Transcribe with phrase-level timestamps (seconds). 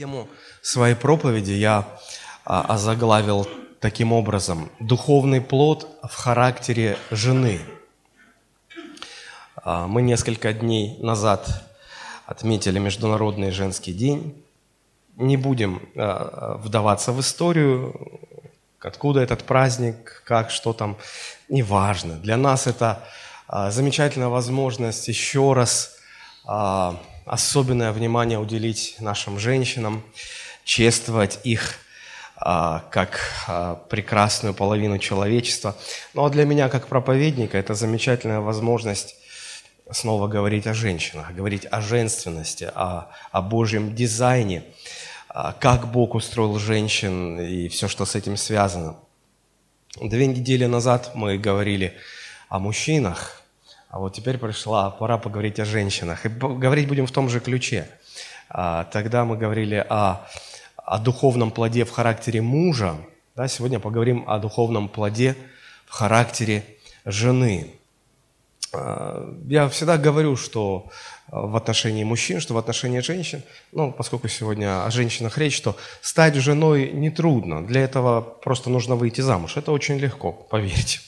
[0.00, 0.30] Тему
[0.62, 1.86] своей проповеди я
[2.46, 3.46] а, озаглавил
[3.80, 7.60] таким образом «Духовный плод в характере жены».
[9.56, 11.68] А, мы несколько дней назад
[12.24, 14.42] отметили Международный женский день.
[15.16, 18.20] Не будем а, вдаваться в историю,
[18.80, 20.96] откуда этот праздник, как, что там,
[21.50, 22.14] неважно.
[22.14, 23.06] Для нас это
[23.68, 25.94] замечательная возможность еще раз
[27.30, 30.02] особенное внимание уделить нашим женщинам,
[30.64, 31.76] чествовать их
[32.34, 35.76] а, как а, прекрасную половину человечества.
[36.12, 39.14] Ну а для меня, как проповедника, это замечательная возможность
[39.92, 44.64] снова говорить о женщинах, говорить о женственности, о, о Божьем дизайне,
[45.28, 48.96] а, как Бог устроил женщин и все, что с этим связано.
[50.02, 51.96] Две недели назад мы говорили
[52.48, 53.39] о мужчинах,
[53.90, 56.24] а вот теперь пришла пора поговорить о женщинах.
[56.24, 57.88] И говорить будем в том же ключе.
[58.48, 60.24] А, тогда мы говорили о,
[60.76, 62.96] о духовном плоде в характере мужа.
[63.34, 65.36] Да, сегодня поговорим о духовном плоде
[65.86, 66.64] в характере
[67.04, 67.74] жены.
[68.72, 70.88] А, я всегда говорю, что
[71.26, 76.36] в отношении мужчин, что в отношении женщин, ну, поскольку сегодня о женщинах речь, что стать
[76.36, 77.66] женой нетрудно.
[77.66, 79.56] Для этого просто нужно выйти замуж.
[79.56, 81.00] Это очень легко, поверьте.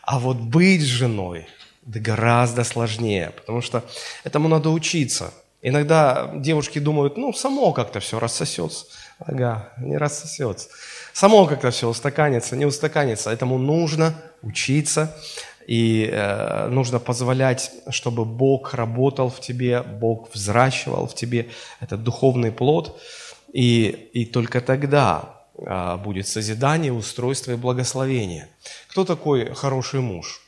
[0.00, 1.46] А вот быть женой–
[1.88, 3.82] да гораздо сложнее, потому что
[4.22, 5.32] этому надо учиться.
[5.62, 8.84] Иногда девушки думают, ну, само как-то все рассосется.
[9.18, 10.68] Ага, не рассосется.
[11.14, 13.30] Само как-то все устаканится, не устаканится.
[13.30, 15.16] Этому нужно учиться,
[15.66, 21.48] и э, нужно позволять, чтобы Бог работал в тебе, Бог взращивал в тебе
[21.80, 23.00] этот духовный плод,
[23.52, 28.48] и, и только тогда э, будет созидание, устройство и благословение.
[28.90, 30.42] Кто такой хороший муж?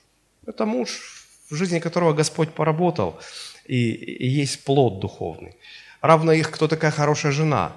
[0.47, 1.20] Это муж,
[1.51, 3.19] в жизни которого Господь поработал,
[3.67, 5.57] и, и есть плод духовный.
[6.01, 7.73] Равно их, кто такая хорошая жена.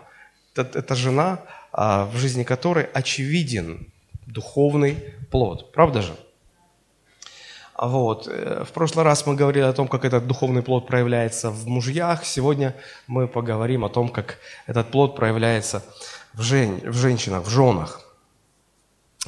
[0.56, 1.40] Это, это жена,
[1.72, 3.88] а, в жизни которой очевиден
[4.28, 4.98] духовный
[5.32, 5.72] плод.
[5.74, 6.16] Правда же?
[7.74, 8.28] А вот.
[8.28, 12.24] Э, в прошлый раз мы говорили о том, как этот духовный плод проявляется в мужьях.
[12.24, 12.76] Сегодня
[13.08, 15.84] мы поговорим о том, как этот плод проявляется
[16.34, 16.80] в, жен...
[16.84, 18.02] в женщинах, в женах.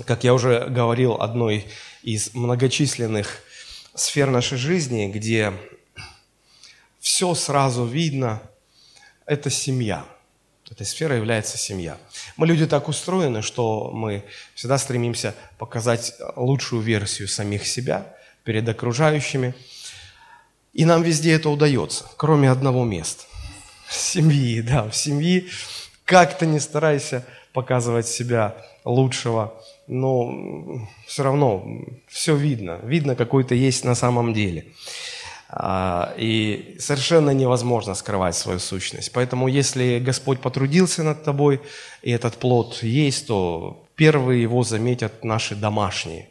[0.05, 1.65] Как я уже говорил, одной
[2.03, 3.39] из многочисленных
[3.95, 5.53] сфер нашей жизни, где
[6.99, 8.41] все сразу видно,
[9.25, 10.05] это семья.
[10.69, 11.97] Этой сферой является семья.
[12.37, 19.53] Мы люди так устроены, что мы всегда стремимся показать лучшую версию самих себя перед окружающими.
[20.73, 23.23] И нам везде это удается, кроме одного места.
[23.89, 25.45] Семьи, да, в семье
[26.03, 27.23] как то не старайся
[27.53, 29.53] показывать себя лучшего,
[29.87, 31.65] но все равно
[32.07, 32.79] все видно.
[32.83, 34.65] Видно, какой то есть на самом деле.
[35.49, 39.11] А, и совершенно невозможно скрывать свою сущность.
[39.13, 41.61] Поэтому если Господь потрудился над тобой,
[42.01, 46.29] и этот плод есть, то первые его заметят наши домашние.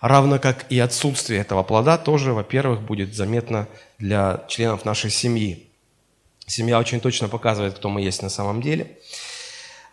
[0.00, 3.68] Равно как и отсутствие этого плода тоже, во-первых, будет заметно
[3.98, 5.68] для членов нашей семьи.
[6.46, 8.98] Семья очень точно показывает, кто мы есть на самом деле.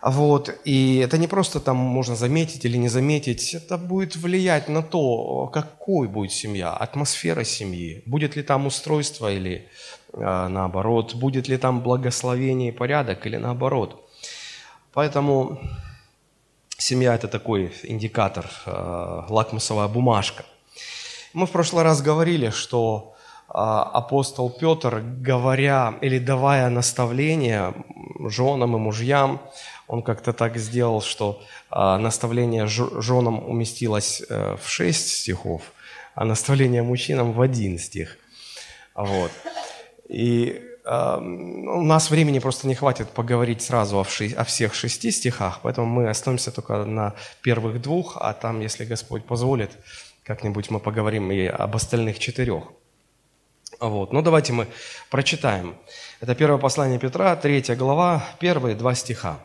[0.02, 0.60] Вот.
[0.64, 5.46] И это не просто там можно заметить или не заметить, это будет влиять на то,
[5.52, 9.68] какой будет семья, атмосфера семьи, будет ли там устройство или
[10.12, 14.08] э, наоборот, будет ли там благословение и порядок или наоборот.
[14.94, 15.60] Поэтому
[16.78, 20.44] семья– это такой индикатор, э, лакмусовая бумажка.
[21.34, 23.14] Мы в прошлый раз говорили, что
[23.48, 27.74] э, апостол Петр, говоря или давая наставления
[28.28, 29.40] женам и мужьям,
[29.90, 35.62] он как-то так сделал, что а, наставление женам уместилось э, в шесть стихов,
[36.14, 38.16] а наставление мужчинам в один стих.
[38.94, 39.32] Вот.
[40.08, 45.10] И э, у нас времени просто не хватит поговорить сразу о, ши, о всех шести
[45.10, 49.72] стихах, поэтому мы остановимся только на первых двух, а там, если Господь позволит,
[50.22, 52.62] как-нибудь мы поговорим и об остальных четырех.
[53.80, 54.12] Вот.
[54.12, 54.68] Ну, давайте мы
[55.10, 55.74] прочитаем.
[56.20, 59.40] Это первое послание Петра, третья глава, первые два стиха.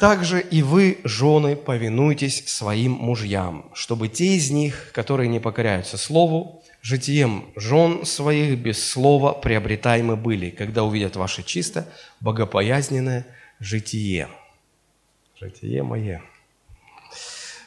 [0.00, 6.64] Также и вы, жены, повинуйтесь своим мужьям, чтобы те из них, которые не покоряются слову,
[6.80, 11.86] житием жен своих без слова приобретаемы были, когда увидят ваше чисто,
[12.20, 13.26] богопоязненное
[13.58, 14.28] житие.
[15.38, 16.22] Житие мое.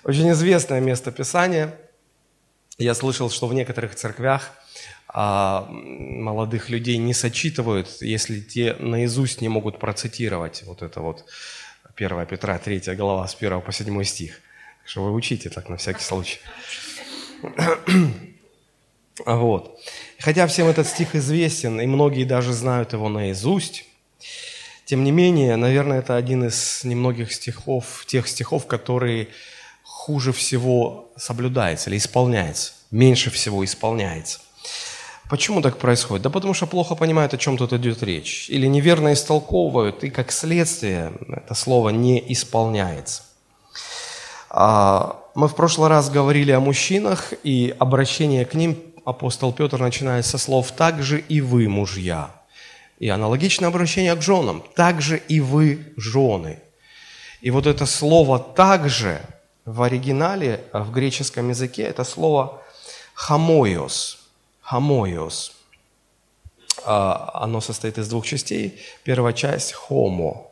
[0.04, 1.78] Очень известное место Писания.
[2.80, 4.54] Я слышал, что в некоторых церквях
[5.08, 11.26] а, молодых людей не сочитывают, если те наизусть не могут процитировать вот это вот
[11.96, 14.42] 1 Петра, 3 глава, с 1 по 7 стих.
[14.82, 16.40] Так что вы учите так на всякий случай.
[19.26, 19.80] Вот.
[20.20, 23.86] Хотя всем этот стих известен, и многие даже знают его наизусть,
[24.86, 29.28] Тем не менее, наверное, это один из немногих стихов, тех стихов, которые
[29.84, 34.40] хуже всего соблюдается или исполняется, меньше всего исполняется.
[35.34, 36.22] Почему так происходит?
[36.22, 38.52] Да потому что плохо понимают, о чем тут идет речь.
[38.52, 43.24] Или неверно истолковывают, и как следствие это слово не исполняется.
[44.52, 50.28] А, мы в прошлый раз говорили о мужчинах, и обращение к ним апостол Петр начинает
[50.28, 52.30] со слов «также и вы, мужья».
[53.00, 56.60] И аналогичное обращение к женам «также и вы, жены».
[57.42, 59.20] И вот это слово «также»
[59.66, 62.62] в оригинале, в греческом языке, это слово
[63.16, 64.20] «хамоиос»,
[64.64, 65.52] Хомоиос.
[66.86, 68.80] А, оно состоит из двух частей.
[69.04, 70.52] Первая часть– хомо.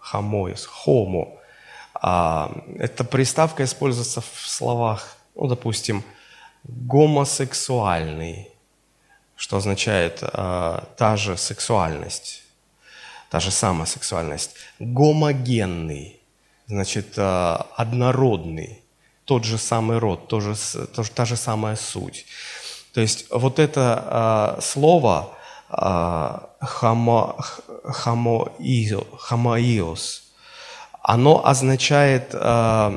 [0.00, 0.66] Хомоиос.
[0.66, 1.28] Хомо.
[1.94, 6.02] А, эта приставка используется в словах, ну, допустим,
[6.64, 8.48] гомосексуальный,
[9.36, 12.42] что означает а, та же сексуальность,
[13.30, 14.56] та же самая сексуальность.
[14.78, 16.20] Гомогенный,
[16.66, 18.82] значит, однородный,
[19.26, 20.54] тот же самый род, тоже,
[20.94, 22.26] тоже, та же самая суть.
[22.94, 25.36] То есть вот это э, слово
[25.68, 27.36] э, хомо,
[29.18, 30.22] хомоиос,
[31.02, 32.96] оно означает э,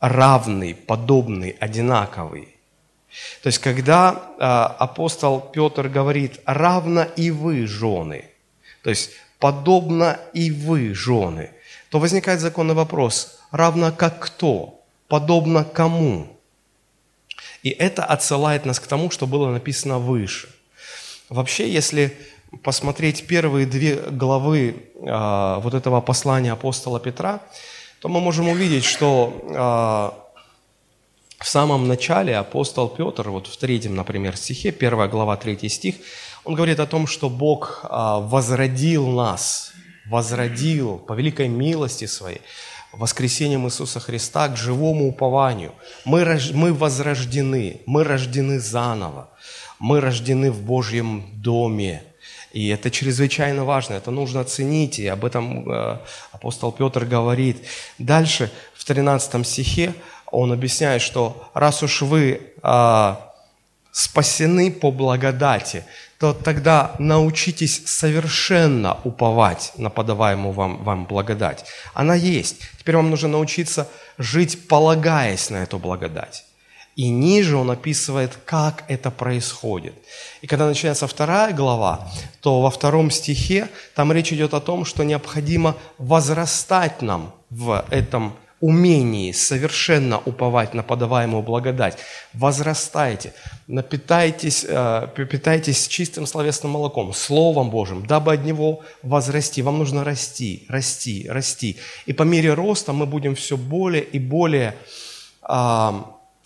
[0.00, 2.56] равный, подобный, одинаковый.
[3.42, 8.26] То есть когда э, апостол Петр говорит «равно и вы, жены»,
[8.82, 11.52] то есть «подобно и вы, жены»,
[11.88, 14.74] то возникает законный вопрос «равно как кто?»
[15.08, 16.37] «Подобно кому?»
[17.62, 20.48] И это отсылает нас к тому, что было написано выше.
[21.28, 22.16] Вообще, если
[22.62, 27.40] посмотреть первые две главы э, вот этого послания апостола Петра,
[28.00, 34.36] то мы можем увидеть, что э, в самом начале апостол Петр, вот в третьем, например,
[34.36, 35.96] стихе, первая глава, третий стих,
[36.44, 39.72] он говорит о том, что Бог э, возродил нас,
[40.06, 42.40] возродил по великой милости своей,
[42.98, 45.72] воскресением Иисуса Христа к живому упованию.
[46.04, 49.28] Мы, мы возрождены, мы рождены заново,
[49.78, 52.02] мы рождены в Божьем доме.
[52.52, 55.98] И это чрезвычайно важно, это нужно ценить, и об этом э,
[56.32, 57.58] апостол Петр говорит.
[57.98, 59.94] Дальше, в 13 стихе,
[60.30, 63.14] он объясняет, что раз уж вы э,
[63.92, 65.84] спасены по благодати,
[66.18, 71.64] то тогда научитесь совершенно уповать на подаваемую вам, вам благодать.
[71.94, 72.56] Она есть.
[72.78, 73.88] Теперь вам нужно научиться
[74.18, 76.44] жить, полагаясь на эту благодать.
[76.96, 79.94] И ниже он описывает, как это происходит.
[80.42, 82.10] И когда начинается вторая глава,
[82.40, 88.34] то во втором стихе там речь идет о том, что необходимо возрастать нам в этом
[88.60, 91.98] умении совершенно уповать на подаваемую благодать,
[92.32, 93.32] возрастайте,
[93.66, 99.62] напитайтесь, э, питайтесь чистым словесным молоком, Словом Божьим, дабы от него возрасти.
[99.62, 101.76] Вам нужно расти, расти, расти.
[102.06, 104.74] И по мере роста мы будем все более и более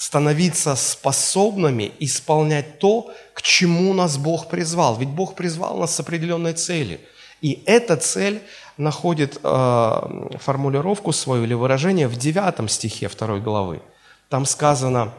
[0.03, 4.97] становиться способными исполнять то, к чему нас Бог призвал.
[4.97, 6.99] Ведь Бог призвал нас с определенной целью.
[7.41, 8.43] И эта цель
[8.77, 13.83] находит э, формулировку свою или выражение в девятом стихе второй главы.
[14.29, 15.13] Там сказано,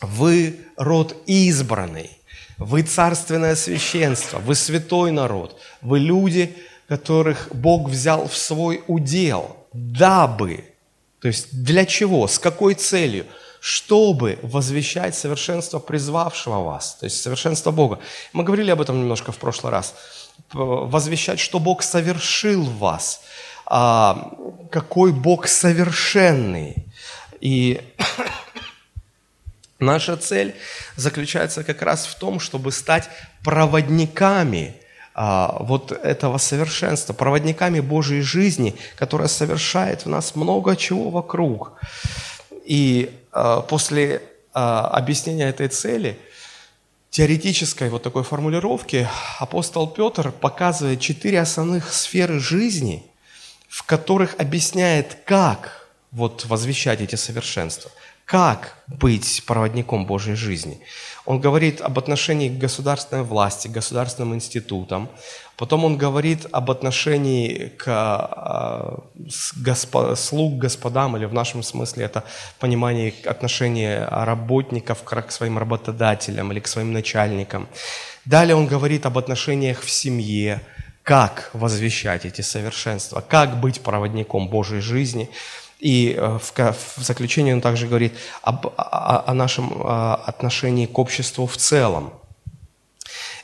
[0.00, 2.10] вы род избранный,
[2.58, 6.56] вы царственное священство, вы святой народ, вы люди,
[6.88, 10.64] которых Бог взял в свой удел, дабы,
[11.20, 13.26] то есть для чего, с какой целью,
[13.60, 17.98] чтобы возвещать совершенство призвавшего вас, то есть совершенство Бога.
[18.32, 19.94] Мы говорили об этом немножко в прошлый раз–
[20.52, 23.22] возвещать, что Бог совершил вас,
[23.66, 24.32] а,
[24.70, 26.86] какой Бог совершенный.
[27.40, 27.80] И
[29.78, 30.54] наша цель
[30.96, 33.08] заключается как раз в том, чтобы стать
[33.44, 34.74] проводниками
[35.14, 41.72] а, вот этого совершенства, проводниками Божьей жизни, которая совершает в нас много чего вокруг.
[42.64, 46.18] И а, после объяснения этой цели–
[47.10, 53.04] теоретической вот такой формулировки апостол Петр показывает четыре основных сферы жизни,
[53.68, 57.90] в которых объясняет, как вот возвещать эти совершенства,
[58.30, 60.78] как быть проводником Божьей жизни.
[61.26, 65.08] Он говорит об отношении к государственной власти, к государственным институтам.
[65.56, 69.00] Потом он говорит об отношении к а,
[69.56, 72.22] госпо, слуг господам, или в нашем смысле это
[72.60, 77.66] понимание отношения работников к своим работодателям или к своим начальникам.
[78.24, 80.60] Далее он говорит об отношениях в семье,
[81.02, 85.28] как возвещать эти совершенства, как быть проводником Божьей жизни.
[85.80, 91.46] И э, в, заключение он также говорит об, о, о нашем а, отношении к обществу
[91.46, 92.12] в целом.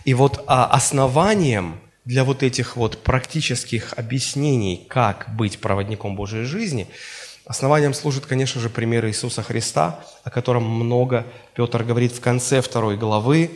[0.05, 6.89] И вот а, основанием для вот этих вот практических объяснений, как быть проводником Божьей жизни,
[7.47, 12.97] основанием служит, конечно же, пример Иисуса Христа, о котором много Петр говорит в конце второй
[12.97, 13.51] главы,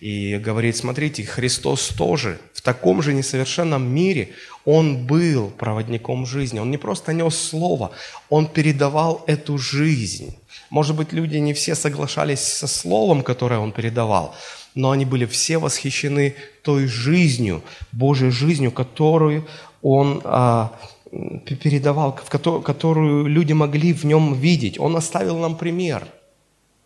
[0.00, 4.34] и говорит, смотрите, Христос тоже в таком же несовершенном мире,
[4.70, 6.58] Он был проводником жизни.
[6.58, 7.90] Он не просто нес Слово,
[8.28, 10.36] Он передавал эту жизнь.
[10.68, 14.34] Может быть, люди не все соглашались со Словом, которое Он передавал,
[14.74, 19.46] но они были все восхищены той жизнью, Божьей жизнью, которую
[19.80, 20.72] Он а,
[21.62, 24.78] передавал, которую люди могли в нем видеть.
[24.78, 26.06] Он оставил нам пример,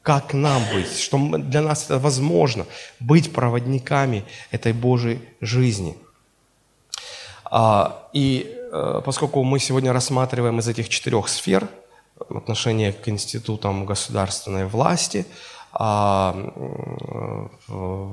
[0.02, 2.64] как нам быть, что для нас это возможно,
[3.00, 4.22] быть проводниками
[4.52, 5.96] этой Божьей жизни.
[7.54, 11.68] А, и э, поскольку мы сегодня рассматриваем из этих четырех сфер
[12.30, 15.26] отношение к институтам государственной власти–
[15.74, 16.36] а,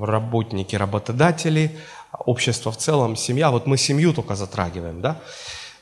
[0.01, 1.77] работники, работодатели,
[2.25, 3.51] общество в целом, семья.
[3.51, 5.19] Вот мы семью только затрагиваем, да?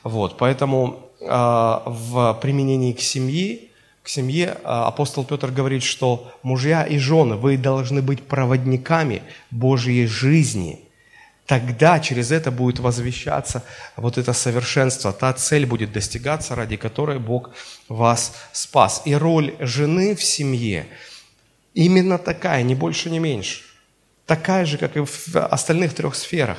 [0.02, 3.60] Вот, поэтому в применении к семье,
[4.02, 10.87] к семье апостол Петр говорит, что мужья и жены, вы должны быть проводниками Божьей жизни.
[11.48, 13.64] Тогда через это будет возвещаться
[13.96, 17.50] вот это совершенство, та цель будет достигаться, ради которой Бог
[17.88, 19.02] вас спас.
[19.06, 20.86] И роль жены в семье–
[21.78, 23.62] Именно такая, не больше, не меньше.
[24.26, 26.58] Такая же, как и в остальных трех сферах.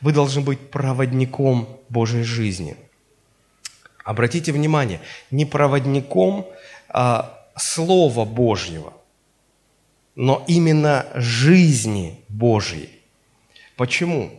[0.00, 2.76] Вы должны быть проводником Божьей жизни.
[4.04, 5.00] Обратите внимание,
[5.32, 6.46] не проводником
[6.88, 8.92] а, Слова Божьего,
[10.14, 12.99] но именно жизни Божьей.
[13.80, 14.30] Почему?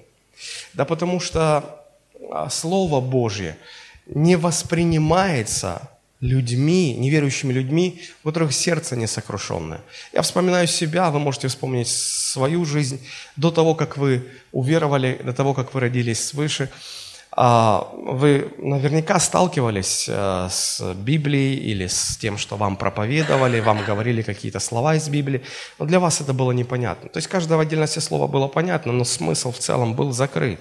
[0.74, 1.83] Да потому что
[2.29, 3.57] а, Слово Божье
[4.05, 9.81] не воспринимается людьми, неверующими людьми, у которых сердце не сокрушенное.
[10.13, 13.00] Я вспоминаю себя, вы можете вспомнить свою жизнь
[13.36, 16.69] до того, как вы уверовали, до того, как вы родились свыше.
[17.33, 24.21] А, вы наверняка сталкивались э, с Библией или с тем, что вам проповедовали, вам говорили
[24.21, 25.41] какие-то слова из Библии,
[25.79, 27.07] но для вас это было непонятно.
[27.07, 30.59] То есть каждого отдельности слова было понятно, но смысл в целом был закрыт.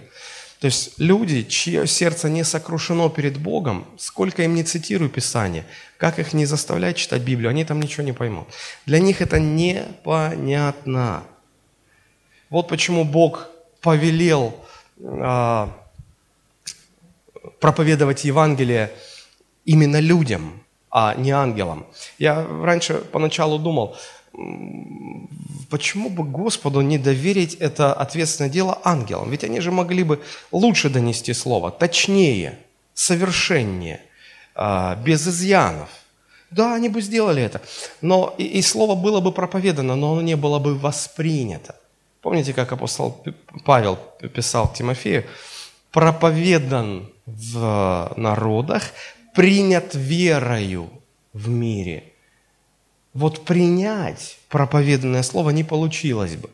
[0.60, 5.64] То есть люди, чье сердце не сокрушено перед Богом, сколько им не цитирую Писание,
[5.96, 8.46] как их не заставлять читать Библию, они там ничего не поймут.
[8.86, 11.24] Для них это непонятно.
[12.48, 13.48] Вот почему Бог
[13.80, 14.54] повелел
[15.02, 15.79] а,
[17.60, 18.90] проповедовать Евангелие
[19.64, 21.86] именно людям, а не ангелам.
[22.18, 23.96] Я раньше поначалу думал,
[25.70, 29.30] почему бы Господу не доверить это ответственное дело ангелам?
[29.30, 30.20] Ведь они же могли бы
[30.52, 32.58] лучше донести слово, точнее,
[32.94, 34.00] совершеннее,
[34.54, 35.88] а, без изъянов.
[36.50, 37.62] Да, они бы сделали это.
[38.00, 41.76] Но и, и слово было бы проповедано, но оно не было бы воспринято.
[42.20, 43.24] Помните, как апостол
[43.64, 43.98] Павел
[44.34, 45.24] писал Тимофею?
[45.92, 48.92] Проповедан в народах,
[49.34, 50.90] принят верою
[51.32, 52.04] в мире–
[53.12, 56.50] вот принять проповеданное слово не получилось бы.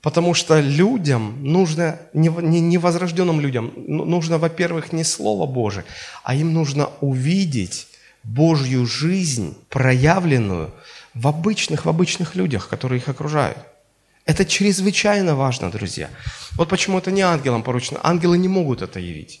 [0.00, 5.84] Потому что людям нужно, невозрожденным людям, ну, нужно, во-первых, не Слово Божие,
[6.22, 7.86] а им нужно увидеть
[8.22, 10.72] Божью жизнь, проявленную
[11.14, 13.56] в обычных, в обычных людях, которые их окружают.
[14.24, 16.08] Это чрезвычайно важно, друзья.
[16.52, 18.00] Вот почему это не ангелам поручено.
[18.02, 19.40] Ангелы не могут это явить.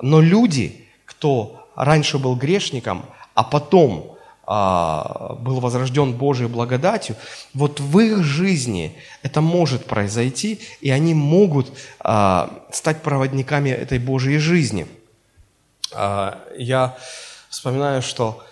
[0.00, 3.04] Но люди, кто раньше был грешником,
[3.34, 4.16] а потом
[4.46, 7.16] а, был возрожден Божьей благодатью,
[7.54, 14.38] вот в их жизни это может произойти, и они могут а, стать проводниками этой Божьей
[14.38, 14.86] жизни.
[15.92, 16.96] А, я
[17.48, 18.44] вспоминаю, что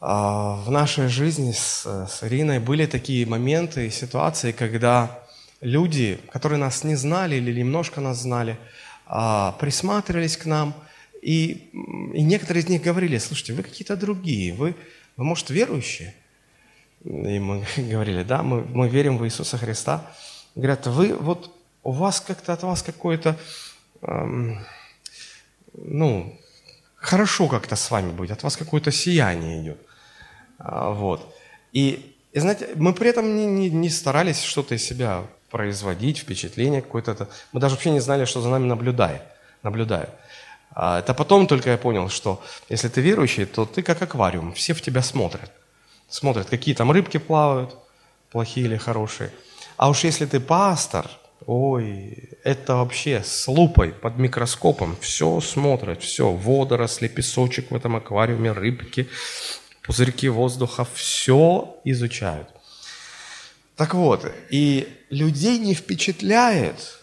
[0.00, 5.18] в нашей жизни с, с Ириной были такие моменты и ситуации, когда
[5.60, 8.58] люди, которые нас не знали или немножко нас знали,
[9.06, 10.74] присматривались к нам–
[11.22, 11.70] и,
[12.14, 14.74] и некоторые из них говорили, слушайте, вы какие-то другие, вы,
[15.16, 16.14] вы может, верующие?
[17.04, 20.10] И мы говорили, да, мы, мы верим в Иисуса Христа.
[20.54, 23.36] Говорят, вы вот, у вас как-то, от вас какое-то,
[24.02, 24.64] эм,
[25.74, 26.38] ну,
[26.96, 29.78] хорошо как-то с вами будет, от вас какое-то сияние идет.
[30.58, 31.34] А, вот.
[31.72, 36.82] И, и, знаете, мы при этом не, не, не старались что-то из себя производить, впечатление
[36.82, 37.28] какое-то.
[37.52, 39.22] Мы даже вообще не знали, что за нами наблюдает.
[39.62, 40.10] наблюдают.
[40.70, 44.74] А, это потом только я понял, что если ты верующий, то ты как аквариум, все
[44.74, 45.50] в тебя смотрят.
[46.08, 47.76] Смотрят, какие там рыбки плавают,
[48.30, 49.30] плохие или хорошие.
[49.76, 51.06] А уж если ты пастор,
[51.46, 58.52] ой, это вообще с лупой, под микроскопом, все смотрят, все, водоросли, песочек в этом аквариуме,
[58.52, 59.08] рыбки,
[59.88, 62.50] пузырьки воздуха, все изучают.
[63.74, 66.98] Так вот, и людей не впечатляет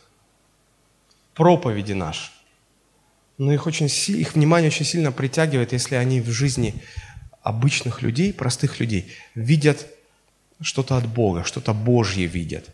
[1.33, 2.31] проповеди наши.
[3.39, 6.75] Но их, очень, их внимание очень сильно притягивает, если они в жизни
[7.41, 9.87] обычных людей, простых людей, видят
[10.61, 12.69] что-то от Бога, что-то Божье видят.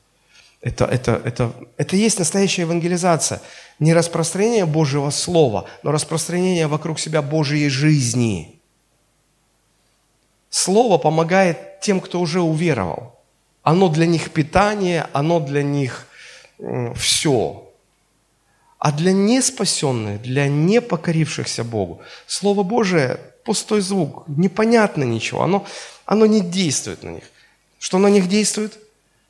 [0.60, 3.42] Это, это, это, это есть настоящая евангелизация.
[3.80, 8.61] Не распространение Божьего Слова, но распространение вокруг себя Божьей жизни.
[10.52, 13.20] Слово помогает тем, кто уже уверовал.
[13.64, 16.06] Оно для них питание, оно для них
[16.96, 17.68] все.
[18.78, 25.66] А для неспасенных, для непокорившихся Богу, Слово Божие– пустой звук, непонятно ничего, оно,
[26.06, 27.24] оно не действует на них.
[27.80, 28.78] Что на них действует?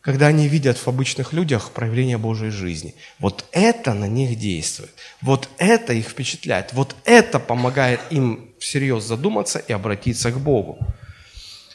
[0.01, 2.96] Когда они видят в обычных людях проявление Божьей жизни.
[3.20, 4.92] Вот это на них действует.
[5.22, 6.74] Вот это их впечатляет.
[6.74, 10.80] Вот это помогает им всерьез задуматься и обратиться к Богу.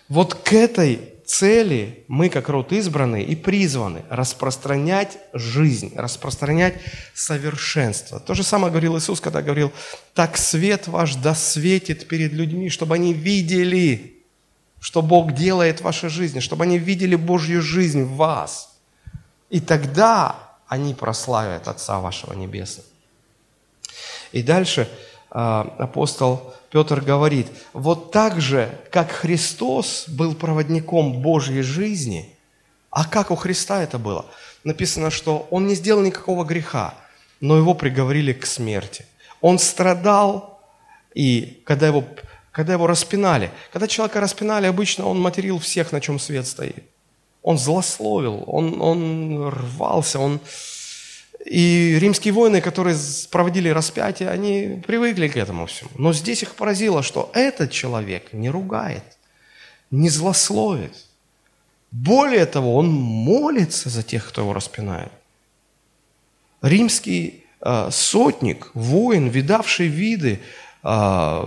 [0.08, 6.74] Вот к этой цели мы, как род избранный, и призваны распространять жизнь, распространять
[7.14, 8.20] совершенство.
[8.20, 9.72] То же самое говорил Иисус, когда говорил,
[10.14, 14.22] так свет ваш досветит перед людьми, чтобы они видели,
[14.80, 18.76] что Бог делает в вашей жизни, чтобы они видели Божью жизнь в вас.
[19.50, 20.36] И тогда
[20.68, 22.88] они прославят Отца вашего Небесного.
[24.32, 24.88] И дальше
[25.38, 32.34] апостол Петр говорит, вот так же, как Христос был проводником Божьей жизни,
[32.90, 34.24] а как у Христа это было?
[34.64, 36.94] Написано, что он не сделал никакого греха,
[37.40, 39.04] но его приговорили к смерти.
[39.42, 40.58] Он страдал,
[41.14, 42.04] и когда его,
[42.50, 46.84] когда его распинали, когда человека распинали, обычно он материл всех, на чем свет стоит.
[47.42, 50.40] Он злословил, он, он рвался, он
[51.46, 52.96] и римские воины, которые
[53.30, 55.90] проводили распятие, они привыкли к этому всему.
[55.96, 59.04] Но здесь их поразило, что этот человек не ругает,
[59.92, 60.92] не злословит.
[61.92, 65.12] Более того, он молится за тех, кто его распинает.
[66.62, 70.40] Римский э, сотник, воин, видавший виды,
[70.82, 71.42] э,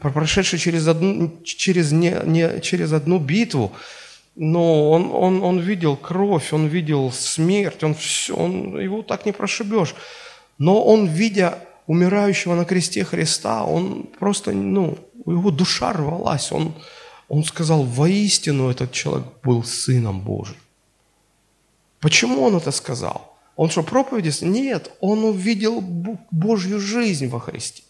[0.00, 3.72] прошедший через одну, через, не, не, через одну битву,
[4.40, 9.32] но он, он, он видел кровь, он видел смерть, он все, он, его так не
[9.32, 9.96] прошибешь.
[10.58, 14.96] Но он, видя умирающего на кресте Христа, он просто, ну,
[15.26, 16.52] его душа рвалась.
[16.52, 16.72] Он,
[17.28, 20.56] он сказал, воистину этот человек был Сыном Божьим.
[21.98, 23.36] Почему он это сказал?
[23.56, 24.32] Он что, проповеди?
[24.44, 25.80] Нет, он увидел
[26.30, 27.82] Божью жизнь во Христе.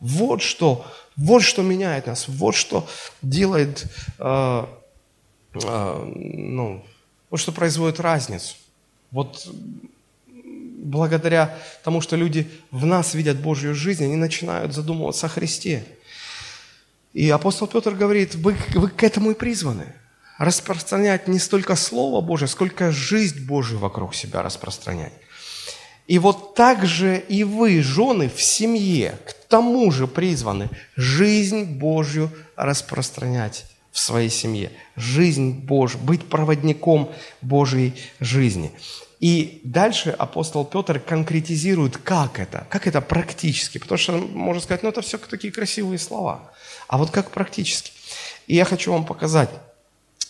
[0.00, 0.84] Вот что,
[1.16, 2.88] вот что меняет нас, вот что
[3.22, 3.86] делает
[4.18, 4.64] э,
[5.64, 6.84] ну,
[7.30, 8.56] вот что производит разницу.
[9.10, 9.48] Вот
[10.86, 15.84] благодаря тому, что люди в нас видят Божью жизнь, они начинают задумываться о Христе.
[17.12, 19.86] И апостол Петр говорит, вы, вы к этому и призваны.
[20.38, 25.14] Распространять не столько Слово Божие, сколько жизнь Божию вокруг себя распространять.
[26.06, 32.30] И вот так же и вы, жены, в семье, к тому же призваны жизнь Божью
[32.54, 33.64] распространять
[33.96, 38.70] в своей семье, жизнь Божью, быть проводником Божьей жизни.
[39.20, 44.90] И дальше апостол Петр конкретизирует, как это, как это практически, потому что можно сказать, ну
[44.90, 46.52] это все такие красивые слова,
[46.88, 47.90] а вот как практически.
[48.46, 49.48] И я хочу вам показать,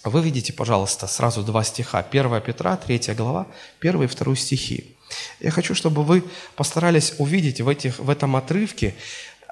[0.05, 3.49] вы видите, пожалуйста, сразу два стиха, 1 Петра, 3 глава,
[3.81, 4.97] 1 и 2 стихи.
[5.41, 6.23] Я хочу, чтобы вы
[6.55, 8.95] постарались увидеть в, этих, в этом отрывке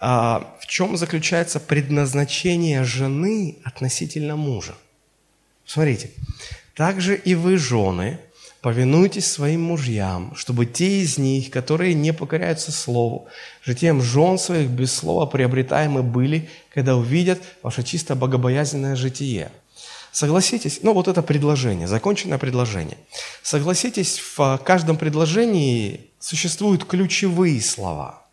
[0.06, 4.74] а, в чем заключается предназначение жены относительно мужа.
[5.64, 6.10] Смотрите,
[6.74, 8.18] также и вы, жены,
[8.60, 13.28] повинуйтесь своим мужьям, чтобы те из них, которые не покоряются слову,
[13.64, 19.50] житием жен своих без слова приобретаемы были, когда увидят ваше чисто богобоязненное житие.
[20.12, 22.98] Согласитесь, ну вот это предложение, законченное предложение.
[23.42, 28.20] Согласитесь, в каждом предложении существуют ключевые слова–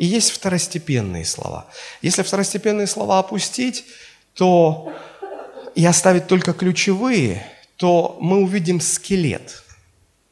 [0.00, 1.66] и есть второстепенные слова.
[2.00, 3.84] Если второстепенные слова опустить,
[4.32, 4.90] то
[5.74, 9.62] и оставить только ключевые, то мы увидим скелет.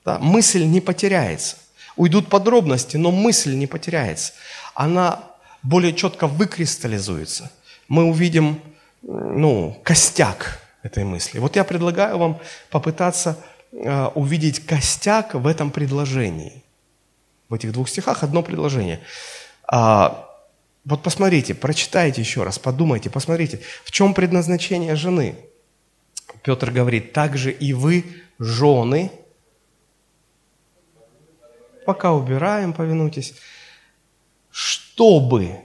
[0.06, 0.18] Да?
[0.20, 1.56] Мысль не потеряется.
[1.96, 4.32] Уйдут подробности, но мысль не потеряется.
[4.72, 5.22] Она
[5.62, 7.52] более четко выкристаллизуется.
[7.88, 8.62] Мы увидим
[9.02, 11.40] ну, костяк этой мысли.
[11.40, 13.36] Вот я предлагаю вам попытаться
[13.72, 16.64] э, увидеть костяк в этом предложении.
[17.50, 19.00] В этих двух стихах одно предложение.
[19.70, 20.28] А,
[20.84, 25.36] вот посмотрите, прочитайте еще раз, подумайте, посмотрите, в чем предназначение жены.
[26.42, 28.04] Петр говорит, также и вы,
[28.38, 29.12] жены,
[31.84, 33.34] пока убираем, повинуйтесь,
[34.50, 35.60] чтобы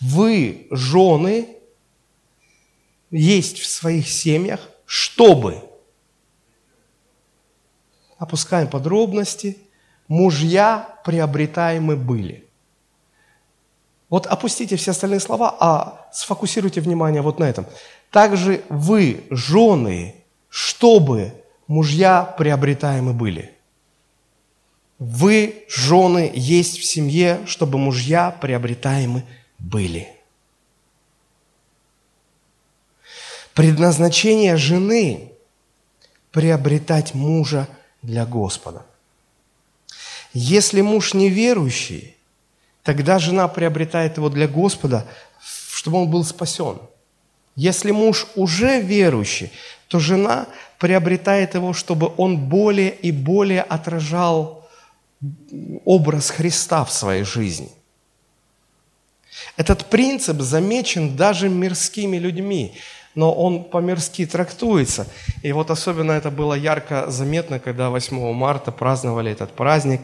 [0.00, 1.56] вы, жены,
[3.10, 5.62] есть в своих семьях, чтобы.
[8.18, 9.56] Опускаем подробности–
[10.12, 12.46] мужья приобретаемы были.
[14.12, 17.64] Вот опустите все остальные слова, а сфокусируйте внимание вот на этом.
[18.10, 20.16] Также вы, жены,
[20.50, 21.32] чтобы
[21.66, 23.54] мужья приобретаемы были.
[24.98, 29.24] Вы, жены, есть в семье, чтобы мужья приобретаемы
[29.58, 30.14] были.
[33.54, 35.32] Предназначение жены–
[36.32, 37.66] приобретать мужа
[38.02, 38.84] для Господа.
[40.34, 42.14] Если муж неверующий,
[42.82, 45.06] тогда жена приобретает его для Господа,
[45.72, 46.78] чтобы он был спасен.
[47.54, 49.52] Если муж уже верующий,
[49.88, 50.46] то жена
[50.78, 54.68] приобретает его, чтобы он более и более отражал
[55.84, 57.70] образ Христа в своей жизни.
[59.56, 62.74] Этот принцип замечен даже мирскими людьми
[63.14, 65.06] но он по-мирски трактуется.
[65.42, 70.00] И вот особенно это было ярко заметно, когда 8 марта праздновали этот праздник.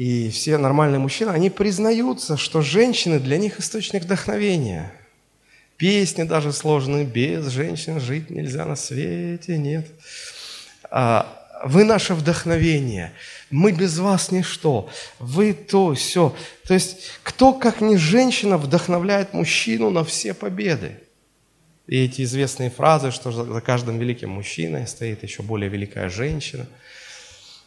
[0.00, 4.94] И все нормальные мужчины, они признаются, что женщины для них источник вдохновения.
[5.76, 9.86] Песни даже сложные, без женщин жить нельзя на свете, нет.
[10.90, 13.12] А, вы наше вдохновение,
[13.50, 16.34] мы без вас ничто, вы то, все.
[16.66, 20.96] То есть, кто, как не женщина, вдохновляет мужчину на все победы?
[21.86, 26.66] И эти известные фразы, что за каждым великим мужчиной стоит еще более великая женщина.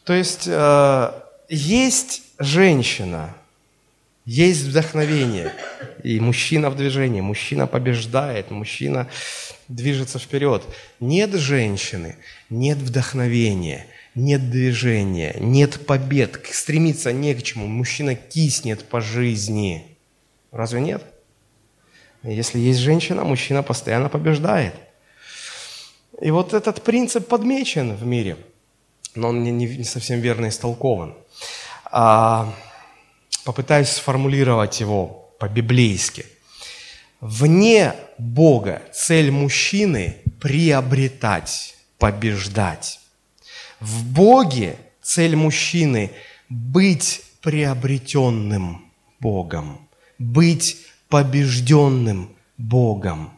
[0.03, 1.11] То есть э,
[1.49, 3.36] есть женщина,
[4.25, 5.53] есть вдохновение,
[6.03, 9.10] и мужчина в движении, мужчина побеждает, мужчина
[9.67, 10.63] движется вперед.
[10.99, 12.15] Нет женщины,
[12.49, 17.67] нет вдохновения, нет движения, нет побед, стремиться не к чему.
[17.67, 19.97] Мужчина киснет по жизни.
[20.51, 21.03] Разве нет?
[22.23, 24.73] Если есть женщина, мужчина постоянно побеждает.
[26.21, 28.38] И вот этот принцип подмечен в мире,
[29.15, 31.15] но он не, не совсем верно истолкован.
[31.86, 32.54] А,
[33.45, 36.26] попытаюсь сформулировать его по-библейски.
[37.21, 42.99] Вне Бога цель мужчины– приобретать, побеждать.
[43.80, 46.12] В Боге цель мужчины–
[46.49, 48.86] быть приобретенным
[49.19, 49.88] Богом,
[50.19, 50.78] быть
[51.10, 53.32] побежденным Богом,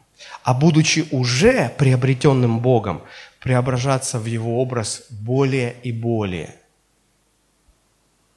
[0.44, 3.02] а будучи уже приобретенным Богом,
[3.46, 6.56] преображаться в Его образ более и более.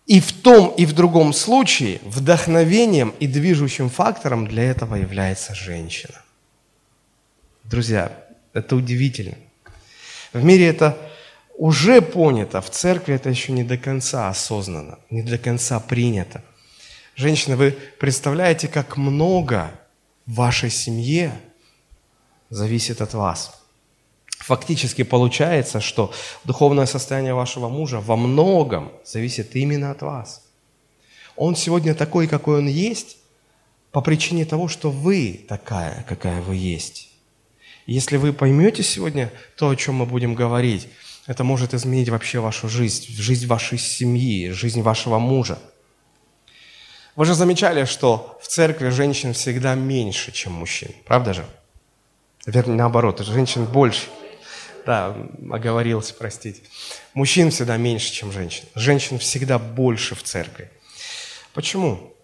[0.07, 6.23] И в том и в другом случае вдохновением и движущим фактором для этого является женщина.
[7.65, 8.13] Друзья,
[8.53, 9.37] это удивительно.
[10.35, 10.99] В мире это
[11.57, 16.43] уже понято, в церкви это еще не до конца осознанно, не до конца принято.
[17.17, 19.71] Женщины, вы представляете, как много
[20.27, 21.33] в вашей семье
[22.51, 23.58] зависит от вас.
[24.39, 26.13] Фактически получается, что
[26.45, 30.43] духовное состояние вашего мужа во многом зависит именно от вас.
[31.37, 33.19] Он сегодня такой, какой он есть,
[33.91, 37.09] по причине того, что вы такая, какая вы есть.
[37.87, 40.89] если вы поймете сегодня то, о чем мы будем говорить,
[41.27, 45.59] это может изменить вообще вашу жизнь, жизнь вашей семьи, жизнь вашего мужа–
[47.19, 50.93] вы же замечали, что в церкви женщин всегда меньше, чем мужчин.
[51.05, 51.45] Правда же?
[52.47, 54.07] Вернее, наоборот, женщин больше.
[54.87, 55.17] Да,
[55.51, 56.61] оговорился, простите.
[57.15, 58.65] Мужчин всегда меньше, чем женщин.
[58.75, 60.71] Женщин всегда больше в церкви.
[61.55, 62.15] Почему?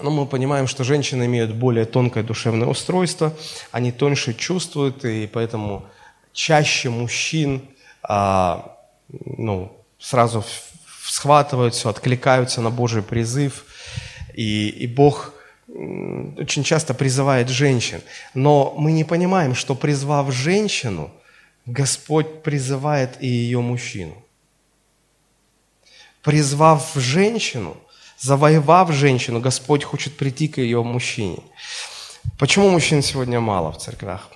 [0.00, 3.32] Ну, мы понимаем, что женщины имеют более тонкое душевное устройство,
[3.70, 5.86] они тоньше чувствуют, и поэтому
[6.32, 7.62] чаще мужчин
[8.02, 8.76] а,
[9.08, 10.44] ну, сразу
[11.02, 13.64] схватываются, откликаются на Божий призыв–
[14.36, 15.32] и, и Бог
[15.68, 18.02] очень часто призывает женщин.
[18.34, 21.10] Но мы не понимаем, что призвав женщину,
[21.66, 24.14] Господь призывает и ее мужчину.
[26.22, 27.76] Призвав женщину,
[28.18, 31.38] завоевав женщину, Господь хочет прийти к ее мужчине.
[32.38, 34.30] Почему мужчин сегодня мало в церквях?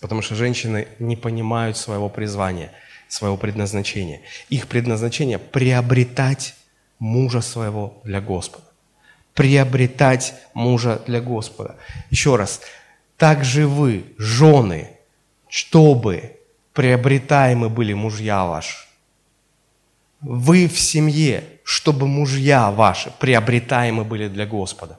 [0.00, 2.72] Потому что женщины не понимают своего призвания,
[3.08, 4.20] своего предназначения.
[4.50, 6.54] Их предназначение– приобретать
[6.98, 8.66] мужа своего для Господа
[9.36, 11.76] приобретать мужа для Господа.
[12.10, 12.62] Еще раз,
[13.18, 14.95] также вы, жены,
[15.56, 16.36] чтобы
[16.74, 18.76] приобретаемы были мужья ваши.
[20.20, 24.98] Вы в семье, чтобы мужья ваши приобретаемы были для Господа.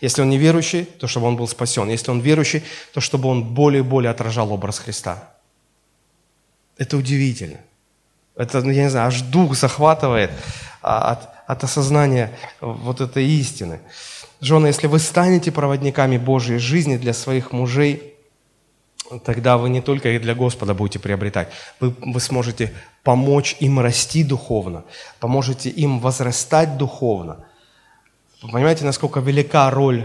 [0.00, 1.88] Если он не верующий, то чтобы он был спасен.
[1.88, 5.30] Если он верующий, то чтобы он более и более отражал образ Христа.
[6.76, 7.60] Это удивительно.
[8.34, 10.32] Это, ну, я не знаю, аж дух захватывает
[10.80, 13.78] а, от, от осознания вот этой истины.
[14.40, 18.11] Жены, если вы станете проводниками Божьей жизни для своих мужей,
[19.24, 21.48] тогда вы не только и для Господа будете приобретать,
[21.80, 24.84] вы, вы сможете помочь им расти духовно,
[25.20, 27.44] поможете им возрастать духовно.
[28.42, 30.04] Вы понимаете, насколько велика роль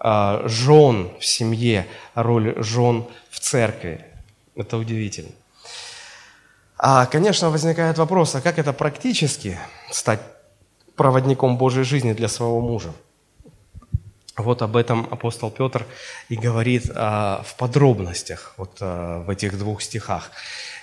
[0.00, 4.04] э, жен в семье, роль жен в церкви.
[4.56, 5.30] Это удивительно.
[6.76, 9.58] А, конечно, возникает вопрос, а как это практически
[9.90, 10.20] стать
[10.96, 12.92] проводником Божьей жизни для своего мужа?
[14.38, 15.84] Вот об этом апостол Петр
[16.28, 20.30] и говорит а, в подробностях, вот а, в этих двух стихах.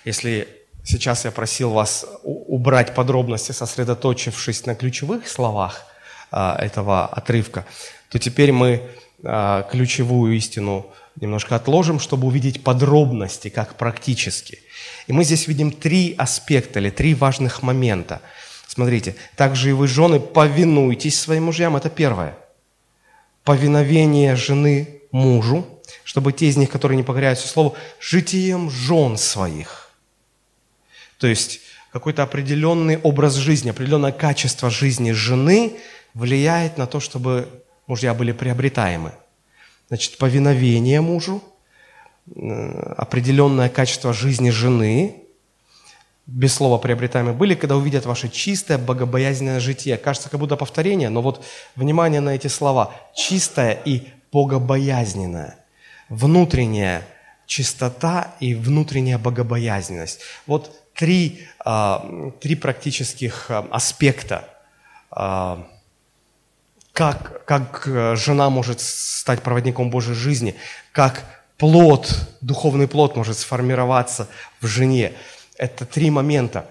[0.03, 0.47] Если
[0.83, 5.85] сейчас я просил вас убрать подробности, сосредоточившись на ключевых словах
[6.31, 7.65] а, этого отрывка,
[8.09, 8.81] то теперь мы
[9.23, 10.87] а, ключевую истину
[11.19, 14.59] немножко отложим, чтобы увидеть подробности, как практически.
[15.07, 18.21] И мы здесь видим три аспекта или три важных момента.
[18.67, 22.37] Смотрите, также и вы, жены, повинуйтесь своим мужьям, это первое–
[23.45, 25.65] повиновение жены мужу,
[26.03, 29.91] чтобы те из них, которые не покоряются слову, житием жен своих.
[31.19, 35.77] То есть какой-то определенный образ жизни, определенное качество жизни жены
[36.13, 37.47] влияет на то, чтобы
[37.87, 39.13] мужья были приобретаемы.
[39.87, 41.43] Значит, повиновение мужу,
[42.35, 45.24] э, определенное качество жизни жены
[46.27, 49.97] без слова приобретаемые были, когда увидят ваше чистое, богобоязненное житие.
[49.97, 52.93] Кажется, как будто повторение, но вот внимание на эти слова.
[53.13, 55.57] Чистое и богобоязненное.
[56.09, 57.03] Внутренняя
[57.45, 60.21] чистота и внутренняя богобоязненность.
[60.47, 64.49] Вот три, а, три практических а, аспекта,
[65.11, 65.67] а,
[66.91, 67.83] как, как
[68.15, 70.55] жена может стать проводником Божьей жизни,
[70.91, 71.23] как
[71.57, 72.09] плод,
[72.41, 74.27] духовный плод может сформироваться
[74.61, 75.13] в жене.
[75.57, 76.69] Это три момента,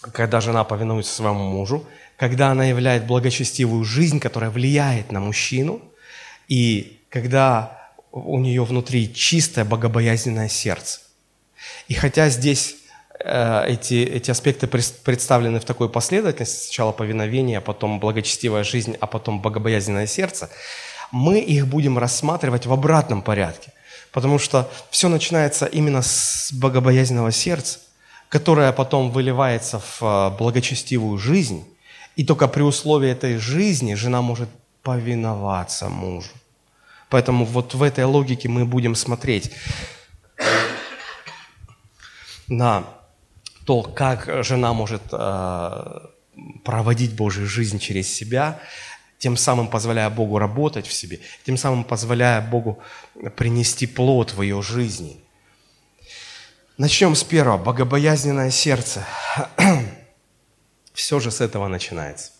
[0.00, 5.80] когда жена повинуется своему мужу, когда она являет благочестивую жизнь, которая влияет на мужчину,
[6.48, 11.00] и когда у нее внутри чистое богобоязненное сердце.
[11.88, 12.76] И хотя здесь
[13.18, 19.42] э, эти, эти аспекты представлены в такой последовательности, сначала повиновение, потом благочестивая жизнь, а потом
[19.42, 20.48] богобоязненное сердце,
[21.12, 23.72] мы их будем рассматривать в обратном порядке.
[24.12, 27.80] Потому что все начинается именно с богобоязненного сердца
[28.28, 31.64] которая потом выливается в а, благочестивую жизнь,
[32.16, 34.48] и только при условии этой жизни жена может
[34.82, 36.30] повиноваться мужу.
[37.08, 39.52] Поэтому вот в этой логике мы будем смотреть
[42.48, 42.84] на
[43.64, 46.00] то, как жена может э,
[46.64, 48.60] проводить Божью жизнь через себя,
[49.18, 52.78] тем самым позволяя Богу работать в себе, тем самым позволяя Богу
[53.36, 55.20] принести плод в ее жизни–
[56.78, 57.56] Начнем с первого.
[57.56, 59.02] Богобоязненное сердце.
[60.92, 62.32] Все же с этого начинается.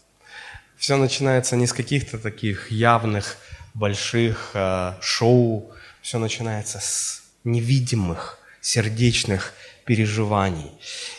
[0.76, 3.38] Все начинается не с каких-то таких явных,
[3.72, 5.72] больших э, шоу.
[6.02, 9.54] Все начинается с невидимых, сердечных
[9.86, 10.70] переживаний.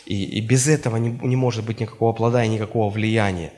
[0.06, 3.52] И, и без этого не, не может быть никакого плода и никакого влияния.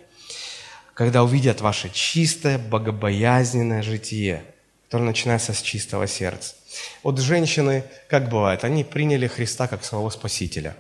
[0.95, 4.43] Когда увидят ваше чистое, богобоязненное житие,
[4.91, 6.57] которое начинается с чистого сердца.
[7.05, 10.75] Вот женщины, как бывает, они приняли Христа как своего Спасителя.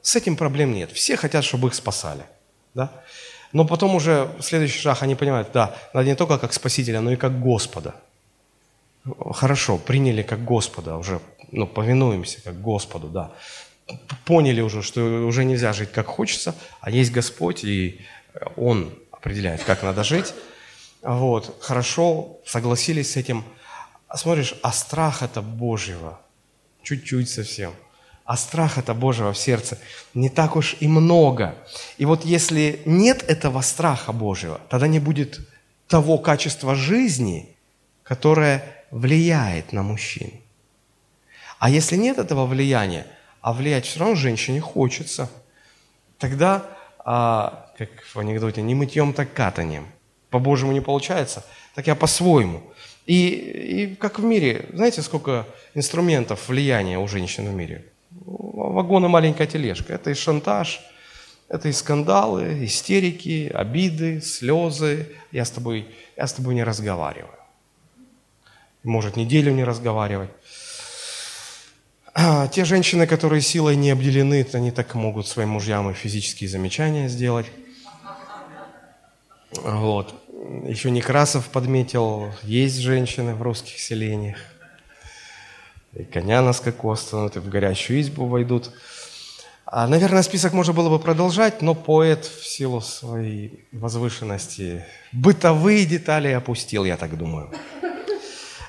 [0.00, 0.92] С этим проблем нет.
[0.92, 2.22] Все хотят, чтобы их спасали.
[2.74, 2.92] Да?
[3.52, 7.10] Но потом уже в следующий шаг они понимают, да, надо не только как Спасителя, но
[7.10, 7.96] и как Господа.
[9.32, 13.32] Хорошо, приняли как Господа, уже ну, повинуемся как Господу, да.
[14.24, 18.02] Поняли уже, что уже нельзя жить как хочется, а есть Господь, и
[18.54, 20.32] Он определяет, как надо жить.
[21.02, 23.44] Вот, хорошо, согласились с этим–
[24.08, 26.18] а смотришь, а страх это Божьего,
[26.82, 27.74] чуть-чуть совсем.
[28.24, 29.78] А страх это Божьего в сердце
[30.14, 31.54] не так уж и много.
[31.98, 35.40] И вот если нет этого страха Божьего, тогда не будет
[35.88, 37.54] того качества жизни,
[38.02, 40.32] которое влияет на мужчин.
[41.58, 43.06] А если нет этого влияния,
[43.40, 45.30] а влиять все равно женщине хочется,
[46.18, 46.66] тогда,
[46.98, 49.86] а, как в анекдоте, не мытьем, так катанием.
[50.30, 52.62] По-божьему не получается, так я по-своему.
[53.06, 57.84] И, и как в мире, знаете, сколько инструментов влияния у женщин в мире?
[58.10, 59.94] Вагон маленькая тележка.
[59.94, 60.80] Это и шантаж,
[61.48, 65.08] это и скандалы, истерики, обиды, слезы.
[65.32, 67.32] Я с тобой, я с тобой не разговариваю.
[68.84, 70.30] Может, неделю не разговаривать.
[72.14, 77.08] А, те женщины, которые силой не обделены, они так могут своим мужьям и физические замечания
[77.08, 77.46] сделать.
[79.52, 80.14] Вот.
[80.66, 84.38] Еще Некрасов подметил, есть женщины в русских селениях.
[85.94, 88.70] И коня на скаку останут, и в горящую избу войдут.
[89.64, 96.28] А, наверное, список можно было бы продолжать, но поэт в силу своей возвышенности бытовые детали
[96.28, 97.50] опустил, я так думаю.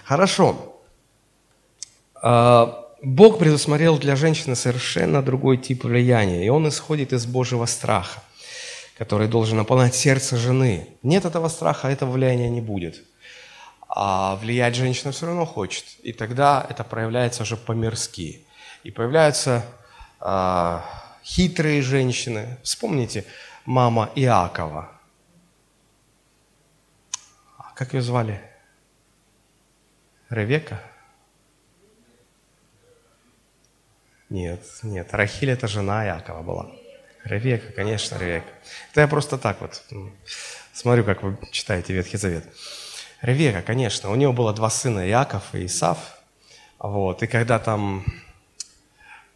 [0.04, 0.76] Хорошо.
[2.22, 8.22] А, Бог предусмотрел для женщины совершенно другой тип влияния, и он исходит из Божьего страха,
[9.00, 10.90] который должен наполнять сердце жены.
[11.04, 13.02] Нет этого страха, этого влияния не будет.
[13.88, 15.86] А влиять женщина все равно хочет.
[16.04, 18.46] И тогда это проявляется уже по-мирски.
[18.84, 19.66] И появляются
[20.20, 20.84] а,
[21.24, 22.58] хитрые женщины.
[22.62, 23.24] Вспомните,
[23.64, 24.92] мама Иакова.
[27.58, 28.42] А как ее звали?
[30.30, 30.84] Ревека?
[34.30, 36.79] Нет, нет, Рахиль это жена Иакова была.
[37.30, 38.50] Ревека, конечно, Ревека.
[38.92, 39.84] Это я просто так вот
[40.74, 42.44] смотрю, как вы читаете Ветхий Завет.
[43.22, 45.98] Ревека, конечно, у нее было два сына, Иаков и Исав.
[46.80, 48.04] Вот, и когда там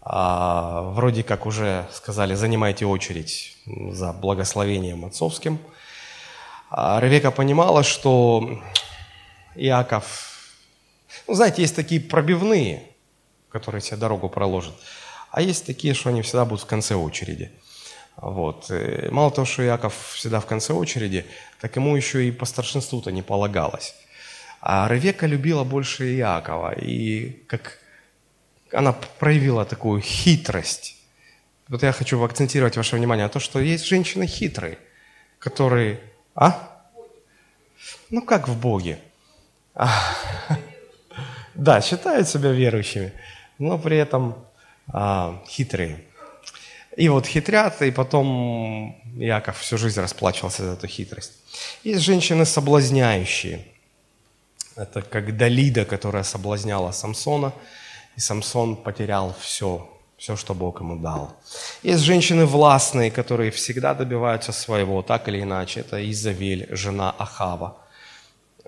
[0.01, 5.60] а, вроде как уже сказали, занимайте очередь за благословением отцовским,
[6.71, 8.60] а Ревека понимала, что
[9.56, 10.49] Иаков,
[11.27, 12.89] ну, знаете, есть такие пробивные,
[13.49, 14.73] которые тебе дорогу проложат.
[15.29, 17.51] А есть такие, что они всегда будут в конце очереди.
[18.17, 18.71] Вот.
[18.71, 21.26] И мало того, что Яков всегда в конце очереди,
[21.60, 23.95] так ему еще и по старшинству-то не полагалось.
[24.62, 27.80] А Ревека любила больше Иакова, и как
[28.71, 30.95] она проявила такую хитрость.
[31.67, 34.78] Вот я хочу акцентировать ваше внимание на то, что есть женщины хитрые,
[35.39, 35.99] которые...
[36.36, 36.69] А?
[38.10, 38.99] Ну, как в Боге.
[39.76, 39.89] А.
[41.56, 43.13] Да, считают себя верующими
[43.60, 44.36] но при этом
[44.88, 46.04] а, хитрые.
[46.97, 51.34] И вот хитрят, и потом Яков всю жизнь расплачивался за эту хитрость.
[51.84, 53.65] Есть женщины соблазняющие.
[54.75, 57.53] Это как Далида, которая соблазняла Самсона,
[58.15, 61.36] и Самсон потерял все, все, что Бог ему дал.
[61.84, 65.82] Есть женщины властные, которые всегда добиваются своего, так или иначе.
[65.82, 67.77] Это Изавель, жена Ахава.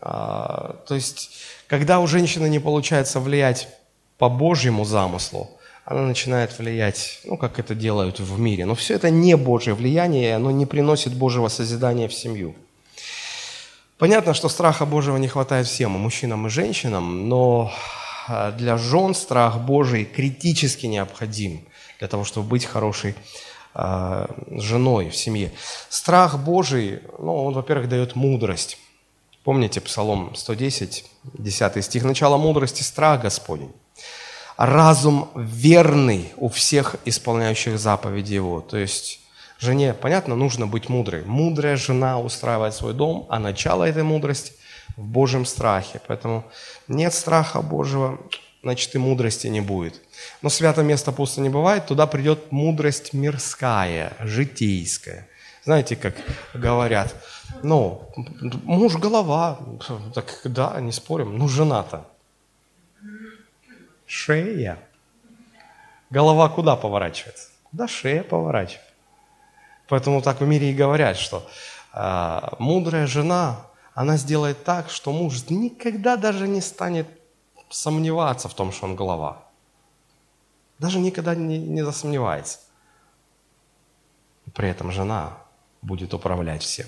[0.01, 1.29] А, то есть,
[1.67, 3.67] когда у женщины не получается влиять
[4.17, 5.49] по Божьему замыслу,
[5.85, 8.65] она начинает влиять, ну, как это делают в мире.
[8.65, 12.55] Но все это не Божье влияние, оно не приносит Божьего созидания в семью.
[13.99, 17.71] Понятно, что страха Божьего не хватает всем, и мужчинам, и женщинам, но
[18.27, 21.61] а, для жен страх Божий критически необходим
[21.99, 23.15] для того, чтобы быть хорошей
[23.73, 25.53] э, женой в семье.
[25.87, 28.77] Страх Божий, ну, он, во-первых, дает мудрость.
[29.43, 32.03] Помните Псалом 110, 10 стих.
[32.03, 33.71] «Начало мудрости– страх Господень,
[34.57, 38.61] разум верный у всех исполняющих заповеди его.
[38.61, 39.19] То есть
[39.59, 41.23] жене, понятно, нужно быть мудрой.
[41.25, 44.53] Мудрая жена устраивает свой дом, а начало этой мудрости
[44.95, 46.01] в Божьем страхе.
[46.07, 46.45] Поэтому
[46.87, 48.19] нет страха Божьего,
[48.63, 50.01] значит и мудрости не будет.
[50.41, 55.27] Но святое место пусто не бывает, туда придет мудрость мирская, житейская.
[55.65, 56.15] Знаете, как
[56.53, 57.15] говорят,
[57.63, 58.09] ну,
[58.63, 59.59] муж голова,
[60.13, 62.05] так да, не спорим, ну жена-то
[64.05, 64.79] Шея.
[66.09, 67.49] Голова куда поворачивается?
[67.63, 68.91] Куда шея поворачивается?
[69.87, 71.47] Поэтому так в мире и говорят, что
[71.93, 77.07] э, мудрая жена, она сделает так, что муж никогда даже не станет
[77.69, 79.43] сомневаться в том, что он голова.
[80.79, 82.59] Даже никогда не, не засомневается.
[84.53, 85.37] При этом жена
[85.81, 86.87] будет управлять всем.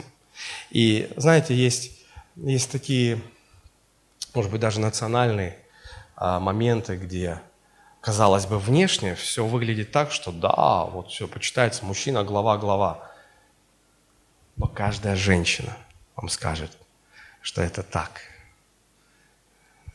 [0.70, 2.00] И знаете, есть,
[2.36, 3.22] есть такие,
[4.34, 5.58] может быть, даже национальные
[6.18, 7.42] моменты, где,
[8.02, 13.12] казалось бы, внешне все выглядит так, что да, вот все, почитается мужчина, глава, глава.
[14.56, 15.78] Но каждая женщина
[16.16, 16.76] вам скажет,
[17.42, 18.22] что это так.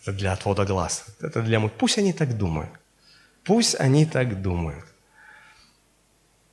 [0.01, 1.05] Это для отвода глаз.
[1.21, 1.61] Это для...
[1.61, 2.71] Пусть они так думают.
[3.45, 4.85] Пусть они так думают.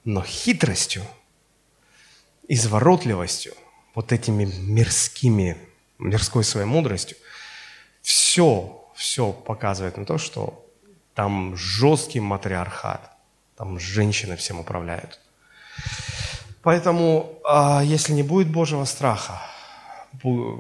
[0.04, 1.04] Но хитростью,
[2.48, 3.54] изворотливостью,
[3.94, 5.58] вот этими мирскими,
[6.00, 7.18] мирской своей мудростью,
[8.02, 10.66] все все показывает на то, что
[11.16, 13.12] там жесткий матриархат,
[13.56, 15.20] там женщины всем управляют.
[16.62, 19.42] Поэтому, а, если не будет Божьего страха,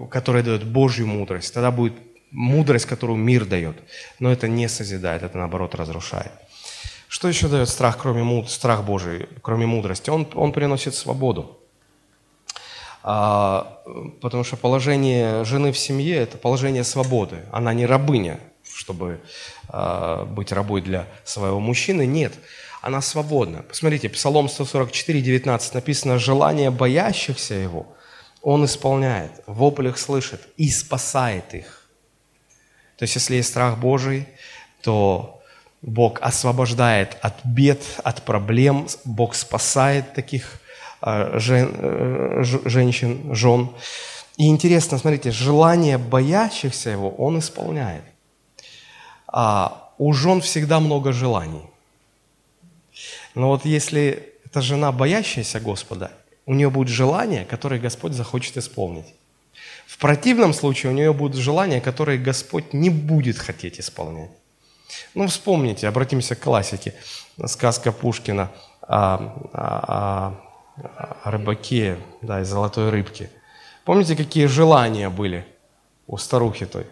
[0.09, 1.95] который дает Божью мудрость, тогда будет
[2.31, 3.75] мудрость, которую мир дает.
[4.19, 6.31] Но это не созидает, это наоборот разрушает.
[7.09, 10.09] Что еще дает страх, кроме страх Божий, кроме мудрости?
[10.09, 11.59] Он, он приносит свободу.
[13.01, 13.81] А,
[14.21, 17.45] потому что положение жены в семье– это положение свободы.
[17.51, 19.21] Она не рабыня, чтобы
[19.67, 22.05] а, быть рабой для своего мужчины.
[22.05, 22.33] Нет,
[22.81, 23.63] она свободна.
[23.63, 27.87] Посмотрите, Псалом 144, 19 написано «Желание боящихся его
[28.41, 31.85] он исполняет, в воплях слышит и спасает их».
[32.97, 34.27] То есть, если есть страх Божий,
[34.81, 35.41] то
[35.81, 40.59] Бог освобождает от бед, от проблем, Бог спасает таких
[41.01, 43.69] жен, э, женщин, жен.
[44.37, 48.03] И интересно, смотрите, желание боящихся его он исполняет.
[49.27, 51.63] А у жен всегда много желаний.
[53.35, 56.11] Но вот если эта жена, боящаяся Господа,
[56.45, 59.13] у нее будет желание, которое Господь захочет исполнить.
[59.85, 64.31] В противном случае у нее будут желания, которые Господь не будет хотеть исполнять.
[65.13, 66.93] Ну, вспомните, обратимся к классике.
[67.45, 69.15] Сказка Пушкина о,
[69.53, 70.48] о,
[70.97, 73.29] о рыбаке да, и золотой рыбке.
[73.85, 75.45] Помните, какие желания были
[76.07, 76.85] у старухи той?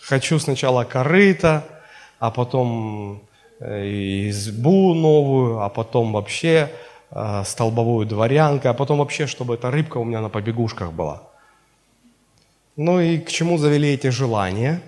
[0.00, 1.64] Хочу сначала корыто,
[2.18, 3.22] а потом
[3.60, 6.70] э, избу новую, а потом вообще
[7.10, 11.22] э, столбовую дворянку, а потом вообще, чтобы эта рыбка у меня на побегушках была.
[12.76, 14.80] Ну и к чему завели эти желания?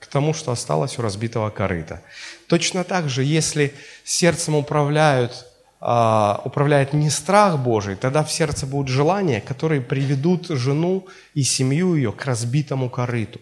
[0.00, 2.02] К тому, что осталось у разбитого корыта.
[2.48, 3.72] Точно так же, если
[4.02, 5.46] сердцем управляют,
[5.84, 12.12] управляет не страх Божий, тогда в сердце будут желания, которые приведут жену и семью ее
[12.12, 13.40] к разбитому корыту.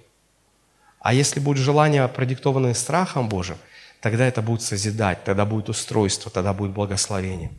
[1.01, 3.59] А если будут желания, продиктованные страхом Божьим,
[4.01, 7.51] тогда это будет созидать, тогда будет устройство, тогда будет благословение.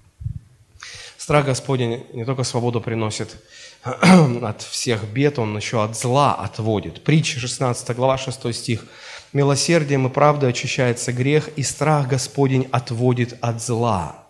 [1.16, 3.38] Страх Господень не только свободу приносит
[3.84, 7.04] от всех бед, он еще от зла отводит.
[7.04, 8.86] Притча 16 глава 6 стих.
[9.32, 14.21] «Милосердием и правдой очищается грех, и страх Господень отводит от зла».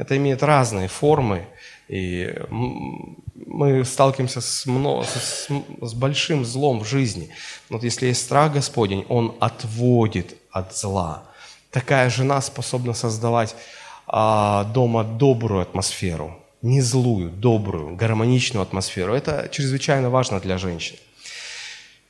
[0.00, 1.46] Это имеет разные формы,
[1.86, 5.48] и мы сталкиваемся с, с,
[5.82, 7.28] с большим злом в жизни.
[7.68, 11.24] Вот если есть страх Господень, Он отводит от зла.
[11.70, 13.54] Такая жена способна создавать
[14.06, 19.12] а, дома добрую атмосферу, не злую, добрую, гармоничную атмосферу.
[19.12, 20.96] Это чрезвычайно важно для женщин.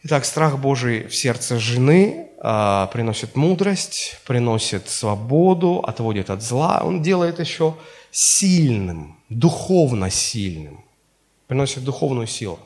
[0.04, 6.80] Итак, страх Божий в сердце жены приносит мудрость, приносит свободу, отводит от зла.
[6.82, 7.76] Он делает еще
[8.10, 10.84] сильным, духовно сильным,
[11.46, 12.58] приносит духовную силу.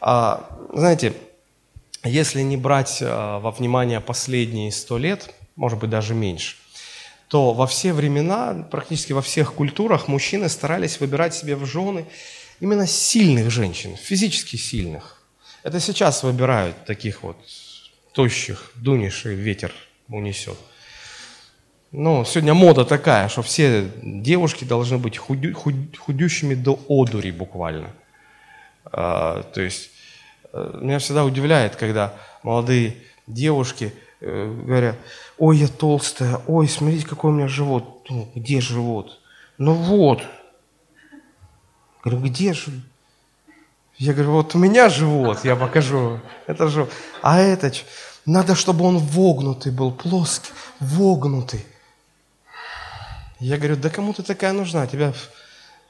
[0.00, 1.14] А, знаете,
[2.04, 6.56] если не брать а, во внимание последние сто лет, может быть даже меньше,
[7.28, 12.06] то во все времена, практически во всех культурах мужчины старались выбирать себе в жены
[12.60, 15.22] именно сильных женщин, физически сильных.
[15.62, 17.36] Это сейчас выбирают таких вот
[18.16, 19.72] тощих, дунешь ветер
[20.08, 20.56] унесет.
[21.92, 27.90] Ну, сегодня мода такая, что все девушки должны быть худю, худ, худющими до одури буквально.
[28.86, 29.90] А, то есть
[30.50, 32.96] э, меня всегда удивляет, когда молодые
[33.26, 34.96] девушки э, говорят,
[35.36, 38.06] ой, я толстая, ой, смотрите, какой у меня живот.
[38.08, 39.20] Ну, где живот?
[39.58, 40.22] Ну вот.
[42.02, 42.72] Говорю, где же?
[43.98, 46.20] Я говорю, вот у меня живот, я покажу.
[46.46, 46.86] Это же,
[47.22, 47.72] а это,
[48.26, 51.64] надо, чтобы он вогнутый был, плоский, вогнутый.
[53.38, 54.86] Я говорю, да кому ты такая нужна?
[54.86, 55.12] Тебя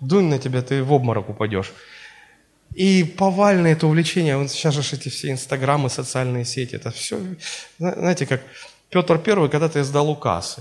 [0.01, 1.73] дунь на тебя, ты в обморок упадешь.
[2.75, 7.19] И повальное это увлечение, вот сейчас же эти все инстаграмы, социальные сети, это все,
[7.79, 8.43] знаете, как
[8.91, 10.59] Петр Первый когда-то издал указ,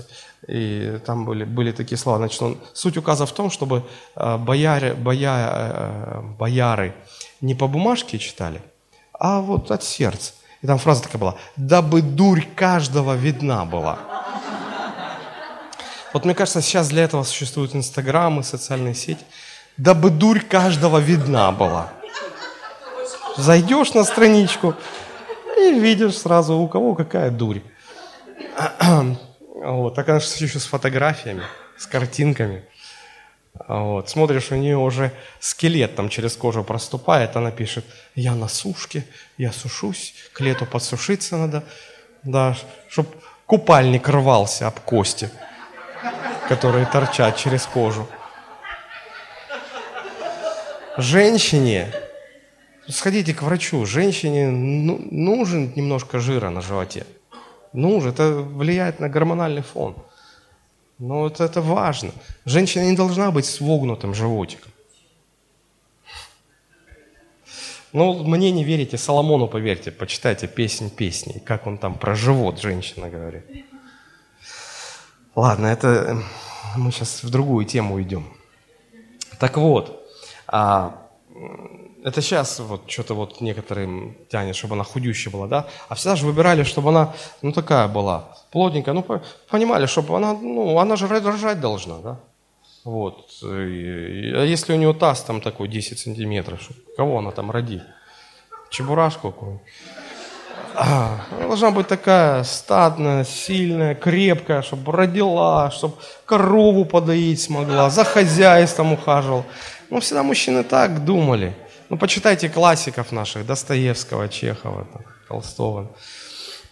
[0.48, 4.94] и там были, были такие слова, значит, он, суть указа в том, чтобы э, бояре,
[4.94, 6.94] боя, э, бояры
[7.40, 8.62] не по бумажке читали,
[9.12, 10.32] а вот от сердца.
[10.62, 13.98] И там фраза такая была, дабы дурь каждого видна была.
[16.12, 19.24] Вот мне кажется, сейчас для этого существуют инстаграмы, социальные сети,
[19.76, 21.92] дабы дурь каждого видна была.
[23.36, 24.74] Зайдешь на страничку
[25.58, 27.60] и видишь сразу, у кого какая дурь.
[29.58, 31.42] Вот, так она еще с фотографиями,
[31.76, 32.64] с картинками.
[33.68, 37.84] Вот, смотришь, у нее уже скелет там через кожу проступает, она пишет,
[38.14, 39.04] я на сушке,
[39.38, 41.64] я сушусь, к лету подсушиться надо,
[42.22, 42.56] да,
[42.88, 43.10] чтобы
[43.46, 45.30] купальник рвался об кости
[46.48, 48.06] которые торчат через кожу.
[50.96, 51.92] Женщине,
[52.88, 57.06] сходите к врачу, женщине ну, нужен немножко жира на животе.
[57.72, 59.96] Нужен, это влияет на гормональный фон.
[60.98, 62.12] Но вот это важно.
[62.44, 64.72] Женщина не должна быть с вогнутым животиком.
[67.92, 73.08] Ну, мне не верите, Соломону поверьте, почитайте песнь песни, как он там про живот женщина
[73.08, 73.44] говорит.
[75.34, 76.22] Ладно, это
[76.76, 78.26] мы сейчас в другую тему уйдем.
[79.38, 80.06] Так вот,
[80.46, 81.08] а,
[82.06, 85.66] это сейчас вот что-то вот некоторым тянет, чтобы она худющая была, да?
[85.88, 88.94] А всегда же выбирали, чтобы она, ну, такая была, плотненькая.
[88.94, 89.04] Ну,
[89.50, 92.20] понимали, чтобы она, ну, она же рожать должна, да?
[92.84, 93.26] Вот.
[93.42, 97.82] а если у нее таз там такой 10 сантиметров, кого она там родит?
[98.70, 99.66] Чебурашку какую-нибудь?
[100.76, 105.94] А, должна быть такая статная, сильная, крепкая, чтобы родила, чтобы
[106.24, 109.44] корову подоить смогла, за хозяйством ухаживал.
[109.90, 111.65] Ну, всегда мужчины так думали.
[111.88, 115.96] Ну, почитайте классиков наших, Достоевского, Чехова, там, Толстого.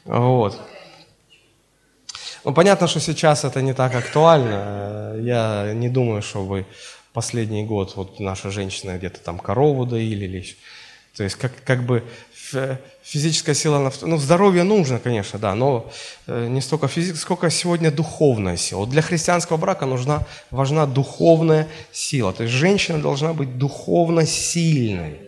[0.04, 0.60] Вот.
[2.44, 5.16] Ну, понятно, что сейчас это не так актуально.
[5.20, 6.66] Я не думаю, чтобы
[7.12, 10.56] последний год вот наша женщина где-то там корову доили или еще.
[11.16, 12.02] То есть как, как бы
[13.02, 15.90] физическая сила, ну здоровье нужно, конечно, да, но
[16.26, 18.80] э, не столько физическая, сколько сегодня духовная сила.
[18.80, 22.32] Вот для христианского брака нужна, важна духовная сила.
[22.32, 25.20] То есть женщина должна быть духовно сильной.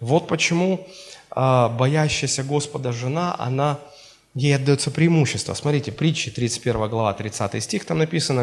[0.00, 0.86] Вот почему
[1.30, 3.78] а, боящаяся Господа жена, она
[4.34, 5.54] ей отдается преимущество.
[5.54, 8.40] Смотрите, притчи, 31 глава, 30 стих, там написано,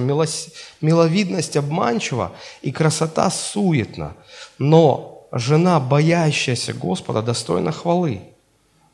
[0.82, 4.16] «Миловидность обманчива и красота суетна,
[4.58, 8.22] но жена, боящаяся Господа, достойна хвалы».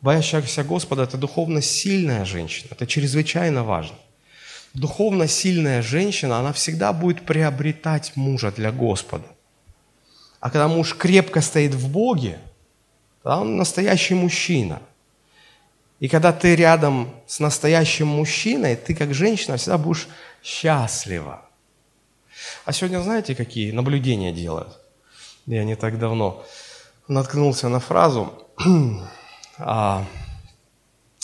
[0.01, 3.97] Боящаяся Господа– это духовно сильная женщина, это чрезвычайно важно.
[4.73, 9.25] Духовно сильная женщина, она всегда будет приобретать мужа для Господа.
[10.39, 12.37] А когда муж крепко стоит в Боге,
[13.23, 14.81] то он настоящий мужчина–
[15.99, 20.07] и когда ты рядом с настоящим мужчиной, ты как женщина всегда будешь
[20.43, 21.45] счастлива.
[22.65, 24.77] А сегодня знаете, какие наблюдения делают?
[25.47, 26.43] Я не так давно
[27.07, 28.33] наткнулся на фразу,
[29.57, 30.03] а,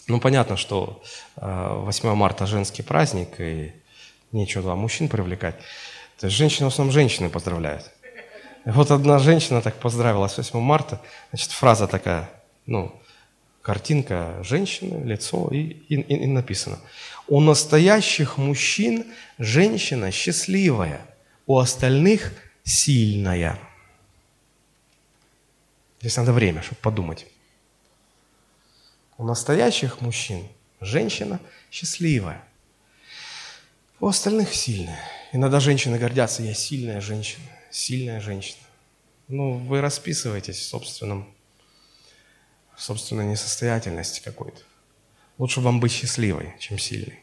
[0.08, 1.02] ну понятно, что
[1.38, 3.74] 8 а, марта женский праздник, и
[4.32, 5.56] нечего туда мужчин привлекать.
[6.20, 7.90] То есть женщины в основном женщины поздравляют.
[8.66, 11.02] И вот одна женщина так поздравила с 8 марта,
[11.32, 12.30] значит, фраза такая,
[12.68, 13.02] ну,
[13.64, 16.78] картинка женщины, лицо, и, и, и написано.
[17.28, 19.06] У настоящих мужчин
[19.40, 21.02] женщина счастливая,
[21.48, 23.58] у остальных сильная.
[26.02, 27.28] Здесь надо время, чтобы подумать.
[29.18, 30.48] У настоящих мужчин
[30.80, 31.40] женщина
[31.70, 32.44] счастливая,
[34.00, 35.00] у остальных сильная.
[35.32, 38.64] Иногда женщины гордятся, я сильная женщина, сильная женщина.
[39.28, 41.32] Ну, вы расписываетесь в собственном
[42.76, 44.62] собственной несостоятельности какой-то.
[45.38, 47.20] Лучше вам быть счастливой, чем сильной.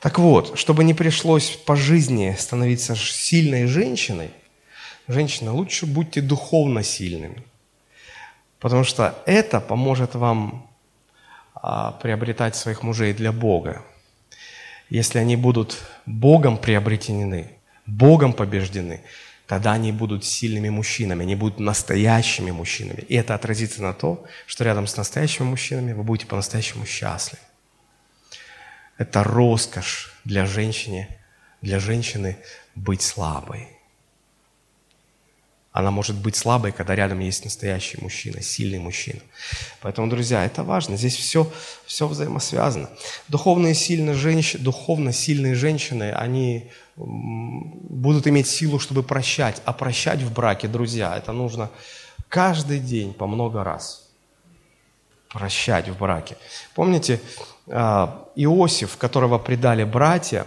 [0.00, 4.30] Так вот, чтобы не пришлось по жизни становиться сильной женщиной,
[5.08, 7.42] женщина, лучше будьте духовно сильными.
[8.58, 10.66] Потому что это поможет вам
[11.54, 13.82] а, приобретать своих мужей для Бога.
[14.88, 17.50] Если они будут Богом приобретены,
[17.86, 19.02] Богом побеждены,
[19.46, 23.00] тогда они будут сильными мужчинами, они будут настоящими мужчинами.
[23.08, 27.42] И это отразится на то, что рядом с настоящими мужчинами вы будете по-настоящему счастливы.
[28.98, 31.08] Это роскошь для женщины,
[31.60, 32.38] для женщины
[32.74, 33.75] быть слабой.
[35.76, 39.20] Она может быть слабой, когда рядом есть настоящий мужчина, сильный мужчина.
[39.82, 40.96] Поэтому, друзья, это важно.
[40.96, 41.52] Здесь все,
[41.84, 42.88] все взаимосвязано.
[43.28, 49.60] Духовные сильные женщины, духовно сильные женщины, они будут иметь силу, чтобы прощать.
[49.66, 51.68] А прощать в браке, друзья, это нужно
[52.30, 54.08] каждый день по много раз.
[55.28, 56.38] Прощать в браке.
[56.74, 57.20] Помните,
[57.68, 60.46] а, Иосиф, которого предали братья,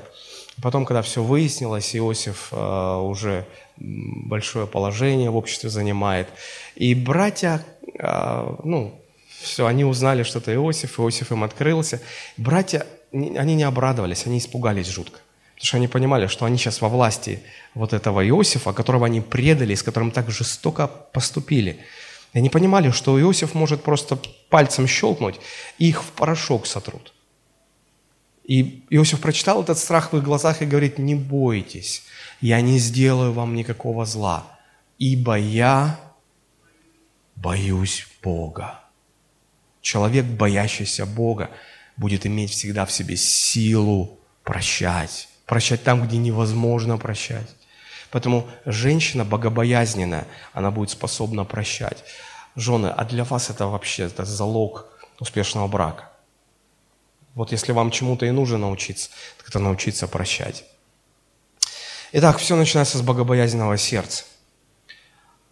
[0.60, 3.46] потом, когда все выяснилось, Иосиф а, уже
[3.80, 6.28] большое положение в обществе занимает.
[6.76, 7.66] И братья,
[8.00, 9.00] а, ну,
[9.42, 12.02] все, они узнали, что это Иосиф, Иосиф им открылся.
[12.38, 15.20] Братья, они не обрадовались, они испугались жутко.
[15.56, 17.42] Потому что они понимали, что они сейчас во власти
[17.74, 21.80] вот этого Иосифа, которого они предали, с которым так жестоко поступили.
[22.34, 24.20] И они понимали, что Иосиф может просто
[24.50, 25.40] пальцем щелкнуть,
[25.78, 27.14] и их в порошок сотрут.
[28.44, 32.04] И Иосиф прочитал этот страх в их глазах и говорит, не бойтесь,
[32.42, 34.46] я не сделаю вам никакого зла,
[34.98, 36.00] ибо я
[37.36, 38.80] боюсь Бога.
[39.82, 41.50] Человек, боящийся Бога,
[41.98, 47.50] будет иметь всегда в себе силу прощать прощать там, где невозможно прощать.
[48.12, 52.04] Поэтому женщина богобоязненная, она будет способна прощать.
[52.56, 54.86] Жены, а для вас это вообще это залог
[55.20, 56.12] успешного брака.
[57.34, 60.66] Вот если вам чему-то и нужно научиться, так это научиться прощать.
[62.12, 64.24] Итак, все начинается с богобоязненного сердца.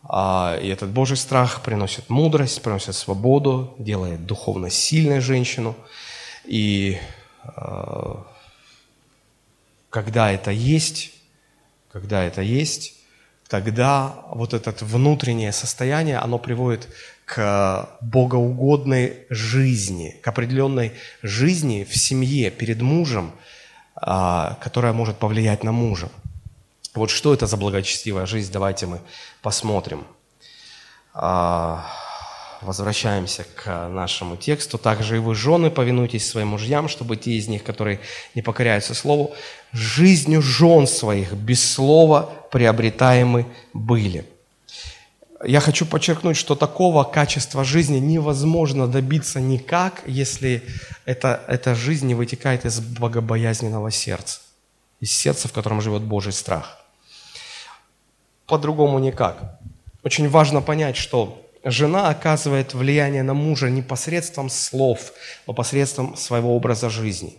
[0.04, 5.76] А, и этот Божий страх приносит мудрость, приносит свободу, делает духовно сильной женщину.
[6.46, 6.98] И
[7.44, 8.26] а,
[9.92, 11.12] когда это есть,
[11.92, 12.96] когда это есть,
[13.48, 16.88] тогда вот это внутреннее состояние, оно приводит
[17.26, 23.32] к богоугодной жизни, к определенной жизни в семье перед мужем,
[23.94, 26.10] а, которая может повлиять на мужа.
[26.94, 29.02] Вот что это за благочестивая жизнь, давайте мы
[29.42, 30.06] посмотрим.
[31.14, 31.86] А,
[32.62, 34.78] возвращаемся к нашему тексту.
[34.78, 38.00] «Также и вы, жены, повинуйтесь своим мужьям, чтобы те из них, которые
[38.36, 39.36] не покоряются слову,
[39.74, 44.26] жизнью жен своих без слова приобретаемы были».
[45.44, 50.64] я хочу подчеркнуть, что такого качества жизни невозможно добиться никак, если
[51.06, 54.40] эта, эта жизнь не вытекает из богобоязненного сердца,
[55.00, 56.86] из сердца, в котором живет Божий страх.
[58.46, 59.60] По-другому никак.
[60.04, 65.12] Очень важно понять, что жена оказывает влияние на мужа не посредством слов,
[65.46, 67.38] но посредством своего образа жизни.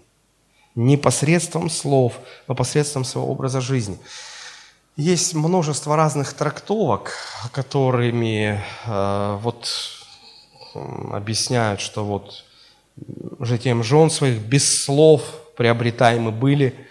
[0.75, 2.15] Не посредством слов,
[2.47, 3.99] но посредством своего образа жизни.
[4.97, 7.13] Есть множество разных трактовок,
[7.53, 9.69] которыми э, вот
[10.75, 12.45] объясняют, что вот
[13.41, 15.23] житием жен своих без слов
[15.57, 16.88] приобретаемы были.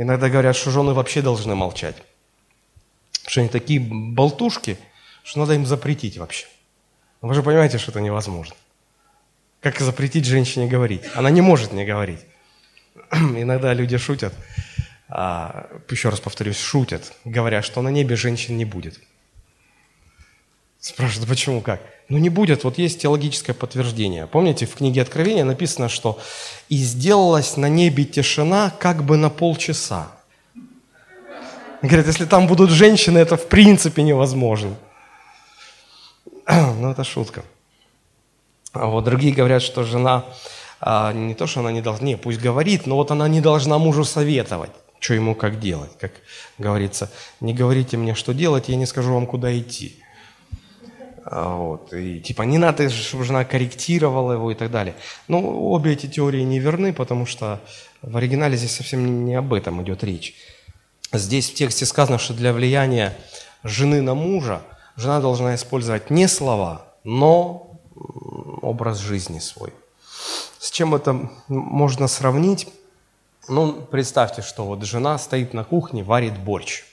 [0.00, 1.96] Иногда говорят, что жены вообще должны молчать.
[3.26, 4.78] Что они такие болтушки,
[5.24, 6.46] что надо им запретить вообще.
[7.20, 8.54] Но вы же понимаете, что это невозможно.
[9.60, 11.02] Как запретить женщине говорить?
[11.14, 12.20] Она не может не говорить.
[13.12, 14.32] Иногда люди шутят
[15.08, 19.00] а, еще раз повторюсь, шутят, говоря, что на небе женщин не будет.
[20.80, 21.80] Спрашивают, почему, как?
[22.08, 24.26] Ну не будет, вот есть теологическое подтверждение.
[24.26, 26.18] Помните, в книге Откровения написано, что
[26.68, 30.08] «И сделалась на небе тишина как бы на полчаса».
[31.82, 34.74] Говорят, если там будут женщины, это в принципе невозможно.
[36.80, 37.42] Ну, это шутка.
[38.72, 40.24] А вот другие говорят, что жена
[40.80, 43.78] а, не то, что она не должна, не, пусть говорит, но вот она не должна
[43.78, 44.70] мужу советовать
[45.00, 45.90] что ему как делать.
[45.98, 46.12] Как
[46.58, 47.10] говорится,
[47.40, 50.02] не говорите мне, что делать, я не скажу вам, куда идти.
[51.30, 51.92] А, вот.
[51.92, 54.94] И типа не надо, чтобы жена корректировала его и так далее.
[55.28, 57.60] Но обе эти теории не верны, потому что
[58.00, 60.34] в оригинале здесь совсем не об этом идет речь.
[61.12, 63.16] Здесь в тексте сказано, что для влияния
[63.62, 64.62] жены на мужа
[64.96, 67.78] жена должна использовать не слова, но
[68.62, 69.72] образ жизни свой.
[70.58, 72.68] С чем это можно сравнить?
[73.48, 76.84] Ну, представьте, что вот жена стоит на кухне, варит борщ.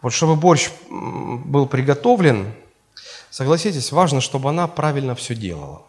[0.00, 2.52] Вот чтобы борщ был приготовлен,
[3.32, 5.82] согласитесь, важно, чтобы она правильно все делала.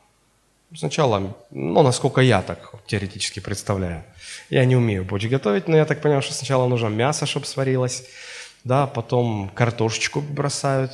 [0.75, 4.03] Сначала, ну, насколько я так теоретически представляю.
[4.49, 8.05] Я не умею борщ готовить, но я так понимаю, что сначала нужно мясо, чтобы сварилось,
[8.63, 10.91] да, потом картошечку бросают,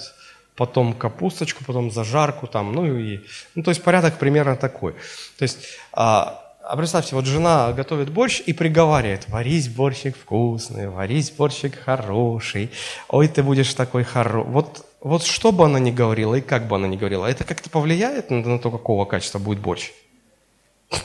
[0.56, 3.22] потом капусточку, потом зажарку там, ну и,
[3.56, 4.94] ну, то есть порядок примерно такой.
[5.38, 5.60] То есть
[5.94, 12.70] а, а представьте, вот жена готовит борщ и приговаривает, варись борщик вкусный, варись борщик хороший,
[13.08, 14.52] ой, ты будешь такой хороший.
[14.52, 17.70] Вот, вот что бы она ни говорила и как бы она ни говорила, это как-то
[17.70, 19.92] повлияет на, на то, какого качества будет борщ?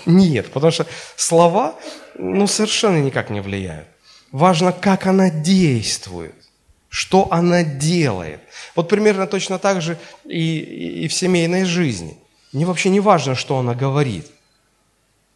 [0.06, 1.76] Нет, потому что слова,
[2.18, 3.86] ну, совершенно никак не влияют.
[4.32, 6.34] Важно, как она действует,
[6.88, 8.40] что она делает.
[8.74, 12.18] Вот примерно точно так же и, и, и в семейной жизни.
[12.52, 14.33] Не, вообще не важно, что она говорит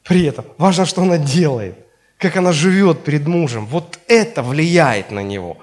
[0.09, 0.47] при этом.
[0.57, 1.77] Важно, что она делает,
[2.17, 3.67] как она живет перед мужем.
[3.67, 5.59] Вот это влияет на него.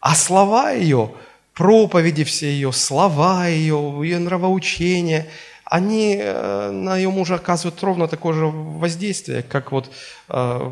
[0.00, 1.12] А слова ее,
[1.54, 5.28] проповеди все ее, слова ее, ее нравоучения,
[5.64, 9.90] они э, на ее мужа оказывают ровно такое же воздействие, как вот
[10.28, 10.70] э,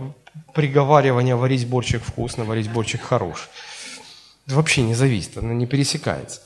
[0.52, 3.48] приговаривание «варить борщик вкусно, варить борщик хорош».
[4.46, 6.40] Это вообще не зависит, оно не пересекается.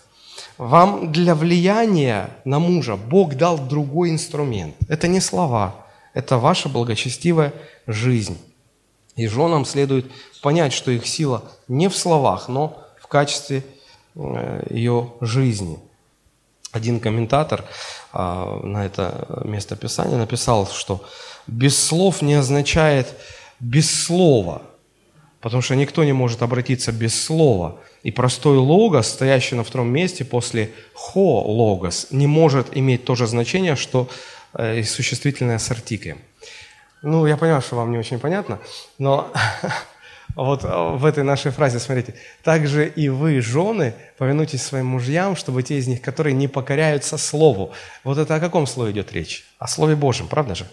[0.59, 4.77] Вам для влияния на мужа Бог дал другой инструмент.
[4.89, 5.84] Это не слова,
[6.15, 7.53] это ваша благочестивая
[7.87, 8.39] жизнь.
[9.17, 10.11] И женам следует
[10.41, 13.65] понять, что их сила не в словах, но в качестве
[14.15, 15.79] э, ее жизни.
[16.73, 17.65] Один комментатор
[18.13, 21.05] а, на это место Писания написал, что
[21.47, 23.15] «без слов не означает
[23.61, 24.63] без слова»,
[25.41, 27.77] потому что никто не может обратиться без слова.
[28.03, 33.29] И простой логос, стоящий на втором месте после «хо» логос, не может иметь то же
[33.29, 34.09] значение, что
[34.59, 36.19] и существительное с артиклем.
[37.03, 38.59] Ну, я понимаю, что вам не очень понятно,
[38.99, 39.31] но
[40.37, 45.63] вот э, в этой нашей фразе, смотрите, «Также и вы, жены, повинуйтесь своим мужьям, чтобы
[45.63, 47.73] те из них, которые не покоряются слову».
[48.05, 49.45] Вот это о каком слове идет речь?
[49.59, 50.67] О Слове Божьем, правда же?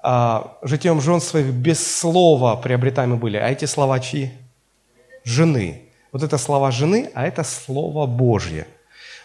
[0.00, 3.38] А, «Житием жен своих без слова приобретаемы были».
[3.38, 4.30] А эти слова чьи?
[5.24, 5.88] Жены.
[6.12, 8.66] Вот это слова жены, а это Слово Божье.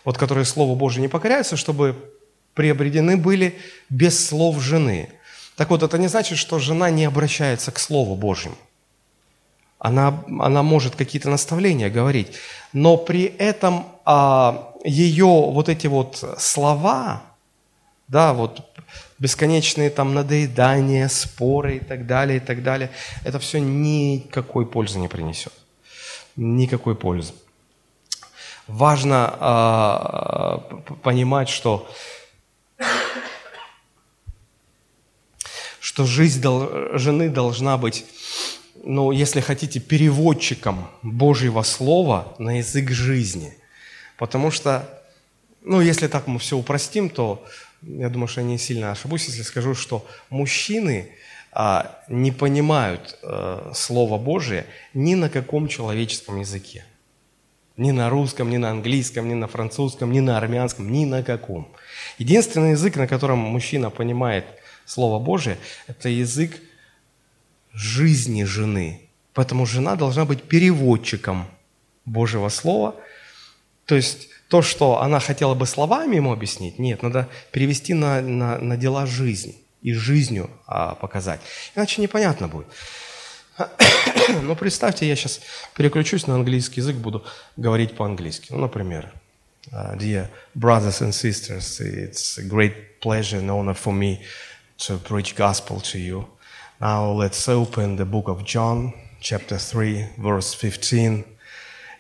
[0.04, 2.13] Вот которые Слову Божье не покоряются, чтобы
[2.54, 3.58] приобретены были
[3.90, 5.10] без слов жены.
[5.56, 8.56] Так вот, это не значит, что жена не обращается к Слову Божьему.
[9.80, 12.28] Она, она может какие-то наставления говорить,
[12.72, 17.24] но при этом а, ее вот эти вот слова,
[18.08, 18.62] да, вот
[19.20, 22.92] бесконечные там надоедания, споры и так далее, и так далее,
[23.24, 25.54] это все никакой пользы не принесет.
[26.36, 27.34] Никакой пользы.
[28.68, 30.58] Важно а,
[31.04, 31.90] понимать, что
[35.80, 36.42] что жизнь
[36.94, 38.06] жены должна быть,
[38.84, 43.56] ну, если хотите, переводчиком Божьего Слова на язык жизни.
[44.18, 44.90] Потому что,
[45.62, 47.46] ну, если так мы все упростим, то
[47.84, 51.12] я думаю, что я не сильно ошибусь, если скажу, что мужчины
[51.52, 56.86] а, не понимают а, Слово Божие ни на каком человеческом языке.
[57.76, 61.68] Ни на русском, ни на английском, ни на французском, ни на армянском, ни на каком.
[62.20, 64.46] Единственный язык, на котором мужчина понимает
[64.86, 65.58] Слово Божие,
[65.88, 66.60] это язык
[67.74, 69.02] жизни жены.
[69.34, 71.48] Поэтому жена должна быть переводчиком
[72.06, 72.96] Божьего Слова.
[73.86, 78.60] То есть то, что она хотела бы словами ему объяснить, нет, надо перевести на, на,
[78.60, 81.42] на дела жизни и жизнью а, показать.
[81.76, 82.68] Иначе непонятно будет.
[84.43, 85.41] Но представьте, я сейчас
[85.75, 87.25] переключусь на английский язык, буду
[87.57, 88.49] говорить по-английски.
[88.51, 89.13] Ну, например,
[89.73, 94.21] uh, Dear brothers and sisters, it's a great pleasure and honor for me
[94.79, 96.27] to preach gospel to you.
[96.81, 101.25] Now let's open the book of John, chapter 3, verse 15.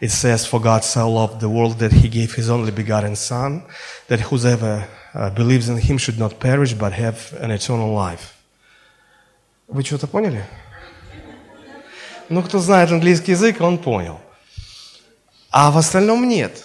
[0.00, 3.64] It says, For God so loved the world that he gave his only begotten Son,
[4.06, 8.34] that whosoever uh, believes in him should not perish, but have an eternal life.
[9.66, 10.44] Вы что-то поняли?
[12.33, 14.19] Ну, кто знает английский язык, он понял.
[15.51, 16.63] А в остальном нет.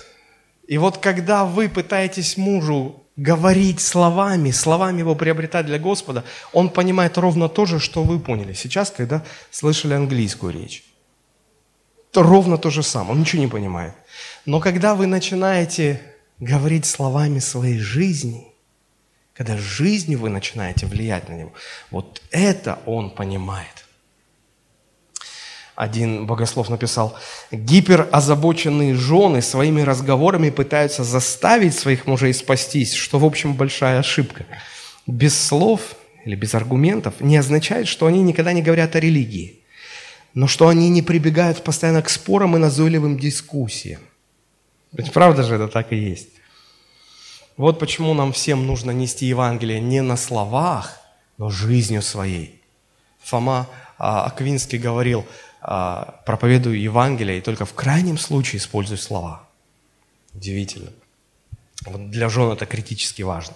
[0.67, 7.19] И вот когда вы пытаетесь мужу говорить словами, словами его приобретать для Господа, он понимает
[7.19, 10.85] ровно то же, что вы поняли сейчас, когда слышали английскую речь.
[12.13, 13.93] То ровно то же самое, он ничего не понимает.
[14.47, 16.01] Но когда вы начинаете
[16.39, 18.47] говорить словами своей жизни,
[19.35, 21.53] когда жизнью вы начинаете влиять на него,
[21.91, 23.85] вот это он понимает
[25.79, 27.17] один богослов написал,
[27.53, 34.45] гиперозабоченные жены своими разговорами пытаются заставить своих мужей спастись, что, в общем, большая ошибка.
[35.07, 39.61] Без слов или без аргументов не означает, что они никогда не говорят о религии,
[40.35, 44.01] но что они не прибегают постоянно к спорам и назойливым дискуссиям.
[44.91, 46.31] Ведь правда же это так и есть.
[47.57, 50.99] Вот почему нам всем нужно нести Евангелие не на словах,
[51.37, 52.61] но жизнью своей.
[53.23, 55.25] Фома а, Аквинский говорил–
[56.25, 59.43] проповедую Евангелие и только в крайнем случае использую слова.
[60.35, 60.91] Удивительно.
[61.85, 63.55] Вот для жен это критически важно.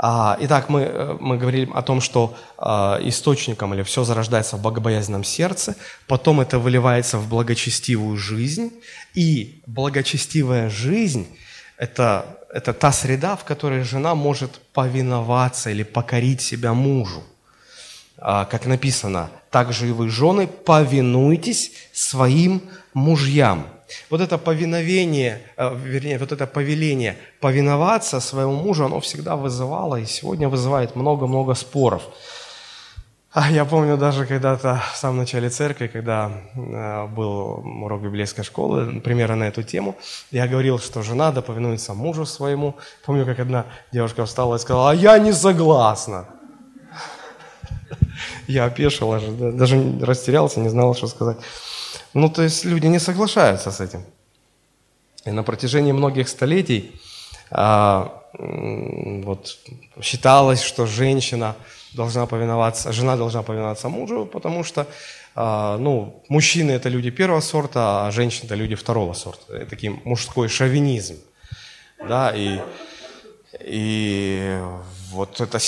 [0.00, 4.62] А, итак, мы, э, мы говорили о том, что а, источником или все зарождается в
[4.62, 5.74] богобоязненном сердце,
[6.06, 8.70] потом это выливается в благочестивую жизнь,
[9.14, 11.26] и благочестивая жизнь
[11.78, 17.24] это,– это та среда, в которой жена может повиноваться или покорить себя мужу.
[18.20, 22.62] А, как написано, также и вы, жены, повинуйтесь своим
[22.92, 23.66] мужьям.
[24.10, 30.04] Вот это повиновение, а, вернее, вот это повеление повиноваться своему мужу, оно всегда вызывало и
[30.04, 32.02] сегодня вызывает много-много споров.
[33.30, 39.00] А я помню даже когда-то в самом начале церкви, когда э, был урок библейской школы,
[39.00, 39.96] примерно на эту тему,
[40.30, 42.74] я говорил, что жена да повинуется мужу своему.
[43.04, 46.26] Помню, как одна девушка встала и сказала, а я не согласна.
[48.48, 49.22] Я опешил, аж,
[49.54, 51.36] даже растерялся, не знал, что сказать.
[52.14, 54.04] Ну, то есть люди не соглашаются с этим.
[55.26, 57.00] И на протяжении многих столетий
[57.50, 59.58] а, вот,
[60.00, 61.54] считалось, что женщина
[61.92, 64.86] должна повиноваться, жена должна повиноваться мужу, потому что
[65.34, 69.54] а, ну, мужчины это люди первого сорта, а женщины это люди второго сорта.
[69.54, 71.16] Это такой мужской шовинизм.
[72.08, 72.60] Да, и,
[73.60, 74.58] и
[75.10, 75.58] вот это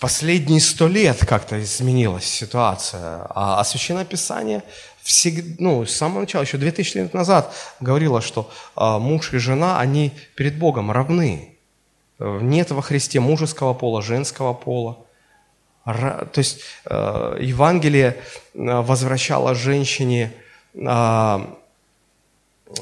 [0.00, 3.26] последние сто лет как-то изменилась ситуация.
[3.30, 4.62] А, а Священное Писание
[5.02, 9.80] всегда, ну, с самого начала, еще 2000 лет назад говорило, что а, муж и жена,
[9.80, 11.54] они перед Богом равны.
[12.18, 14.98] Нет во Христе мужеского пола, женского пола.
[15.84, 18.16] То есть э, Евангелие э,
[18.54, 20.34] возвращало женщине
[20.74, 21.38] э,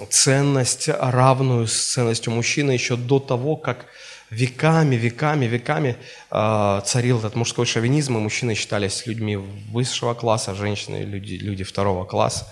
[0.09, 3.87] ценность, равную с ценностью мужчины еще до того, как
[4.31, 5.97] веками, веками, веками
[6.31, 12.05] э, царил этот мужской шовинизм, и мужчины считались людьми высшего класса, женщины люди, люди второго
[12.05, 12.47] класса.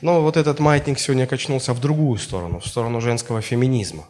[0.00, 4.04] Но вот этот маятник сегодня качнулся в другую сторону, в сторону женского феминизма.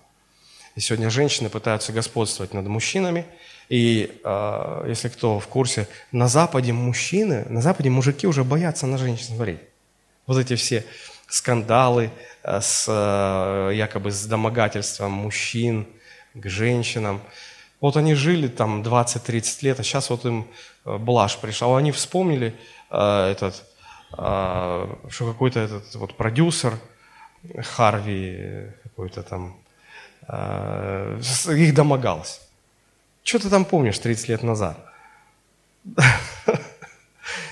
[0.74, 3.24] И сегодня женщины пытаются господствовать над мужчинами.
[3.68, 8.96] И э, если кто в курсе, на Западе мужчины, на Западе мужики уже боятся на
[8.96, 9.60] женщин смотреть.
[10.26, 10.84] Вот эти все
[11.28, 12.10] скандалы
[12.42, 12.86] э, с
[13.74, 15.86] якобы с домогательством мужчин,
[16.40, 17.20] к женщинам.
[17.80, 20.46] Вот они жили там 20-30 лет, а сейчас вот им
[20.84, 21.78] э, блажь пришла.
[21.78, 22.54] Они вспомнили
[22.90, 23.64] э, этот,
[24.16, 26.74] э, что какой-то этот вот продюсер
[27.62, 29.56] Харви какой-то там
[30.28, 32.40] э, их домогался.
[33.22, 34.78] Что ты там помнишь 30 лет назад?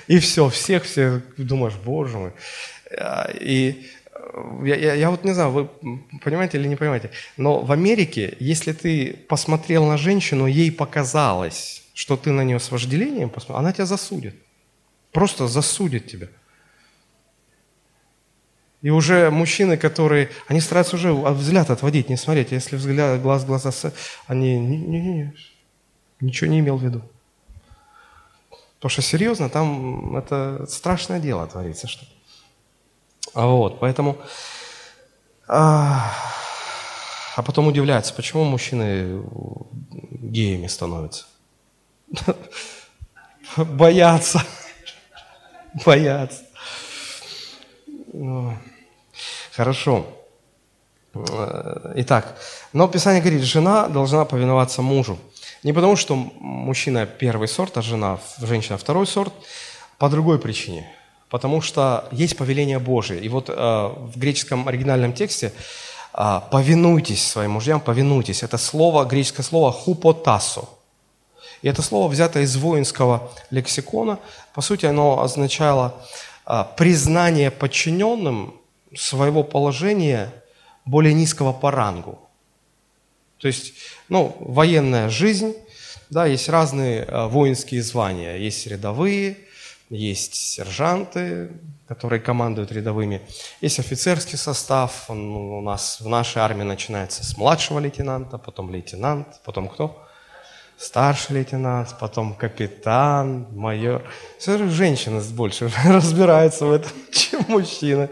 [0.06, 2.32] И все, всех, все думаешь, боже мой.
[2.90, 3.90] Э, и
[4.62, 5.68] я, я, я вот не знаю, вы
[6.22, 12.16] понимаете или не понимаете, но в Америке, если ты посмотрел на женщину, ей показалось, что
[12.16, 14.34] ты на нее с вожделением посмотрел, она тебя засудит.
[15.12, 16.28] Просто засудит тебя.
[18.82, 22.52] И уже мужчины, которые, они стараются уже взгляд отводить, не смотреть.
[22.52, 23.70] Если взгляд, глаз глаза,
[24.26, 25.34] они не, не, не,
[26.20, 27.02] ничего не имел в виду.
[28.76, 31.86] Потому что серьезно, там это страшное дело творится.
[31.86, 32.23] Что а
[33.34, 34.16] вот, поэтому...
[35.46, 36.10] А,
[37.36, 39.22] а потом удивляются, почему мужчины
[40.10, 41.26] геями становятся.
[43.56, 44.42] Боятся.
[45.84, 46.42] Боятся.
[48.12, 48.56] Ну,
[49.52, 50.06] хорошо.
[51.96, 52.36] Итак,
[52.72, 55.18] но Писание говорит, жена должна повиноваться мужу.
[55.62, 59.32] Не потому, что мужчина первый сорт, а жена, женщина второй сорт,
[59.98, 60.90] по другой причине.
[61.34, 63.20] Потому что есть повеление Божие.
[63.20, 65.52] И вот э, в греческом оригинальном тексте
[66.12, 70.68] э, «повинуйтесь своим мужьям, повинуйтесь»– это слово, греческое слово «хупотасо».
[71.60, 74.20] И это слово взято из воинского лексикона.
[74.54, 75.96] По сути, оно означало
[76.46, 78.54] э, признание подчиненным
[78.96, 80.32] своего положения
[80.84, 82.20] более низкого по рангу.
[83.38, 83.72] То есть,
[84.08, 85.56] ну, военная жизнь,
[86.10, 88.36] да, есть разные э, воинские звания.
[88.36, 89.38] Есть рядовые,
[89.94, 91.52] есть сержанты,
[91.86, 93.20] которые командуют рядовыми,
[93.60, 95.08] есть офицерский состав.
[95.08, 100.00] Он, ну, у нас в нашей армии начинается с младшего лейтенанта, потом лейтенант, потом кто?
[100.76, 104.02] Старший лейтенант, потом капитан, майор.
[104.44, 108.08] Женщины больше разбираются в этом, чем мужчины.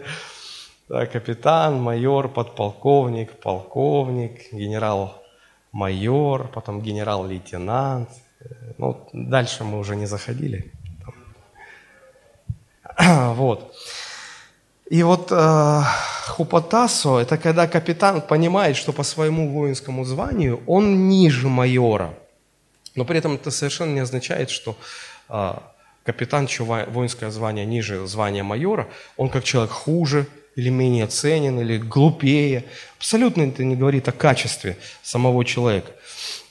[0.87, 8.09] Да, капитан, майор, подполковник, полковник, генерал-майор, потом генерал-лейтенант.
[8.77, 10.71] Ну, дальше мы уже не заходили.
[13.35, 13.73] Вот.
[14.89, 15.81] И вот э,
[16.27, 22.13] хупотасо– это когда капитан понимает, что по своему воинскому званию он ниже майора.
[22.95, 24.75] Но при этом это совершенно не означает, что
[25.29, 25.53] э,
[26.05, 28.87] капитан, чье воинское звание ниже звания майора,
[29.17, 32.65] он как человек хуже или менее ценен, или глупее.
[32.97, 35.91] Абсолютно это не говорит о качестве самого человека.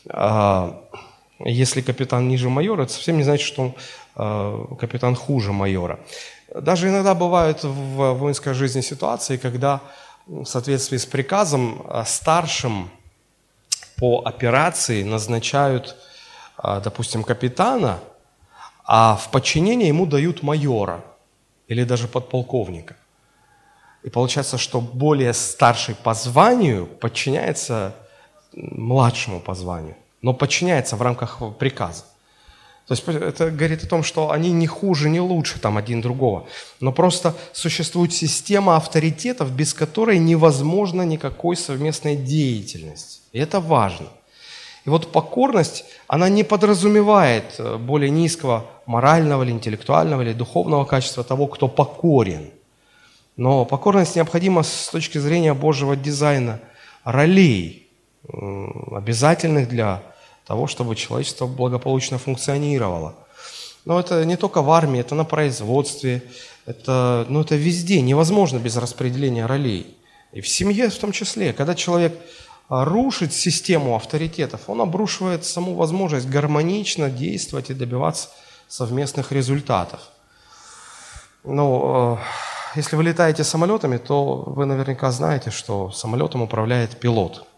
[0.08, 0.82] А,
[1.38, 3.74] если капитан ниже майора, это совсем не значит, что он
[4.14, 5.98] Э, капитан хуже майора.
[6.54, 9.80] Даже иногда бывают в воинской жизни ситуации, когда
[10.26, 12.90] в соответствии с приказом э, старшим
[13.96, 15.96] по операции назначают,
[16.62, 18.00] э, допустим, капитана,
[18.84, 21.02] а в подчинение ему дают майора
[21.68, 22.96] или даже подполковника.
[24.02, 27.94] И получается, что более старший по званию подчиняется
[28.52, 32.04] младшему по званию, но подчиняется в рамках приказа.
[32.86, 36.46] То есть это говорит о том, что они не хуже, не лучше там один другого.
[36.80, 43.20] Но просто существует система авторитетов, без которой невозможно никакой совместной деятельности.
[43.32, 44.06] И это важно.
[44.84, 51.22] И вот покорность, она не подразумевает э, более низкого морального или интеллектуального или духовного качества
[51.22, 52.50] того, кто покорен.
[53.36, 56.60] Но покорность необходима с точки зрения Божьего дизайна
[57.04, 57.88] ролей,
[58.28, 60.02] обязательных для
[60.46, 63.14] того, чтобы человечество благополучно функционировало.
[63.84, 66.22] Но это не только в армии, это на производстве,
[66.66, 68.00] это, ну, это везде.
[68.00, 69.96] Невозможно без распределения ролей.
[70.32, 71.52] И в семье в том числе.
[71.52, 72.16] Когда человек
[72.68, 78.28] а, рушит систему авторитетов, он обрушивает саму возможность гармонично действовать и добиваться
[78.68, 80.00] совместных результатов.
[81.44, 82.18] Ну,
[82.76, 87.44] если вы летаете самолетами, то вы наверняка знаете, что самолетом управляет пилот–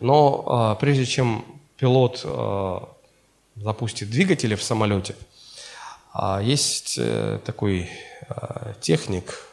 [0.00, 1.44] но а, прежде чем
[1.76, 2.88] пилот а,
[3.56, 5.16] запустит двигатели в самолете,
[6.12, 7.90] а, есть э, такой
[8.80, 9.46] техник,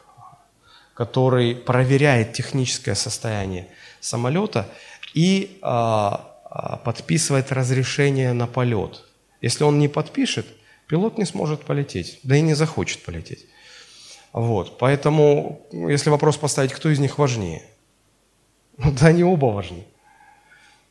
[0.93, 3.67] который проверяет техническое состояние
[4.01, 4.67] самолета
[5.13, 5.59] и
[6.83, 9.03] подписывает разрешение на полет.
[9.41, 10.45] Если он не подпишет,
[10.87, 13.45] пилот не сможет полететь, да и не захочет полететь.
[14.33, 17.63] Вот, поэтому, если вопрос поставить, кто из них важнее,
[18.77, 19.85] да они оба важны.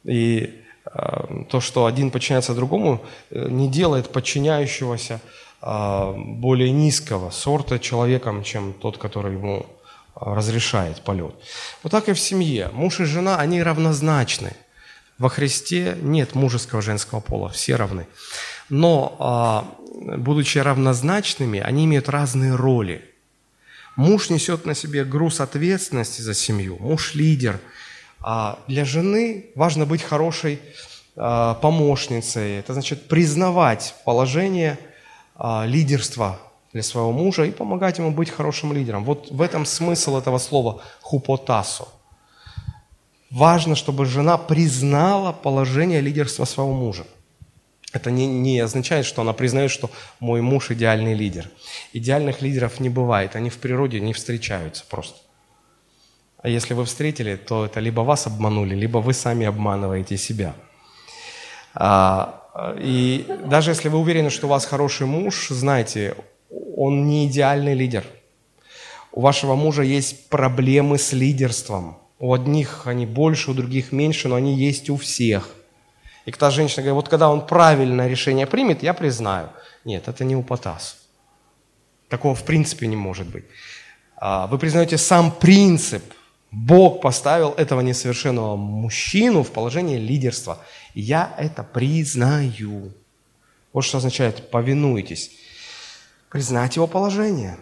[0.04, 5.20] И э, то, что один подчиняется другому, э, не делает подчиняющегося
[5.62, 9.66] э, более низкого сорта человеком, чем тот, который ему
[10.14, 11.34] разрешает полет.
[11.82, 12.70] Вот так и в семье.
[12.72, 14.52] Муж и жена, они равнозначны.
[15.18, 18.06] Во Христе нет мужеского женского пола, все равны.
[18.68, 23.04] Но, будучи равнозначными, они имеют разные роли.
[23.96, 27.58] Муж несет на себе груз ответственности за семью, муж лидер–
[28.68, 30.60] для жены важно быть хорошей
[31.16, 32.58] а, помощницей.
[32.58, 34.78] Это значит признавать положение
[35.36, 36.40] а, лидерства
[36.72, 39.04] для своего мужа и помогать ему быть хорошим лидером.
[39.04, 41.86] Вот в этом смысл этого слова «хупотасо».
[43.30, 47.04] Важно, чтобы жена признала положение лидерства своего мужа.
[47.92, 51.48] Это не, не означает, что она признает, что мой муж идеальный лидер.
[51.92, 55.18] Идеальных лидеров не бывает, они в природе не встречаются просто.
[56.44, 60.54] А если вы встретили, то это либо вас обманули, либо вы сами обманываете себя.
[61.74, 62.44] А,
[62.78, 66.14] и даже если вы уверены, что у вас хороший муж, знайте,
[66.76, 68.04] он не идеальный лидер.
[69.10, 71.96] У вашего мужа есть проблемы с лидерством.
[72.18, 75.48] У одних они больше, у других меньше, но они есть у всех.
[76.26, 79.48] И когда женщина говорит, вот когда он правильное решение примет, я признаю.
[79.86, 80.98] Нет, это не употас.
[82.10, 83.46] Такого в принципе не может быть.
[84.16, 86.04] А, вы признаете сам принцип.
[86.54, 90.60] Бог поставил этого несовершенного мужчину в положение лидерства.
[90.94, 92.92] И я это признаю.
[93.72, 95.32] Вот что означает «повинуйтесь».
[96.30, 97.58] Признать его положение.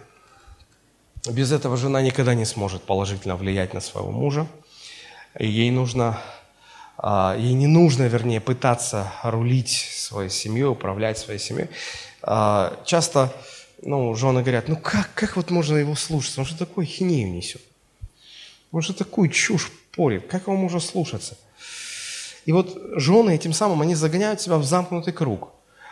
[1.30, 4.46] Без этого жена никогда не сможет положительно влиять на своего мужа.
[5.38, 6.20] Ей нужно,
[6.98, 11.68] а, ей не нужно, вернее, пытаться рулить своей семьей, управлять своей семьей.
[12.22, 13.32] А, часто
[13.80, 16.40] ну, жены говорят, ну как, как вот можно его слушаться?
[16.40, 17.62] Он же такой хинею несет.
[18.72, 20.26] Он же такую чушь порит.
[20.28, 21.36] Как его можно слушаться?
[22.44, 25.50] И вот жены этим самым, они загоняют себя в замкнутый круг.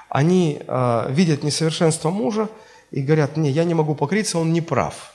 [0.08, 2.48] Они э, видят несовершенство мужа
[2.90, 5.14] и говорят, не, я не могу покриться, он не прав.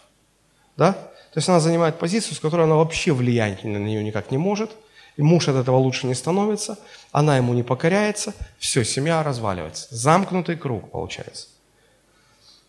[0.77, 0.93] Да?
[0.93, 4.71] То есть она занимает позицию, с которой она вообще влиять на нее никак не может,
[5.17, 6.77] и муж от этого лучше не становится,
[7.11, 9.87] она ему не покоряется, все, семья разваливается.
[9.93, 11.47] Замкнутый круг получается.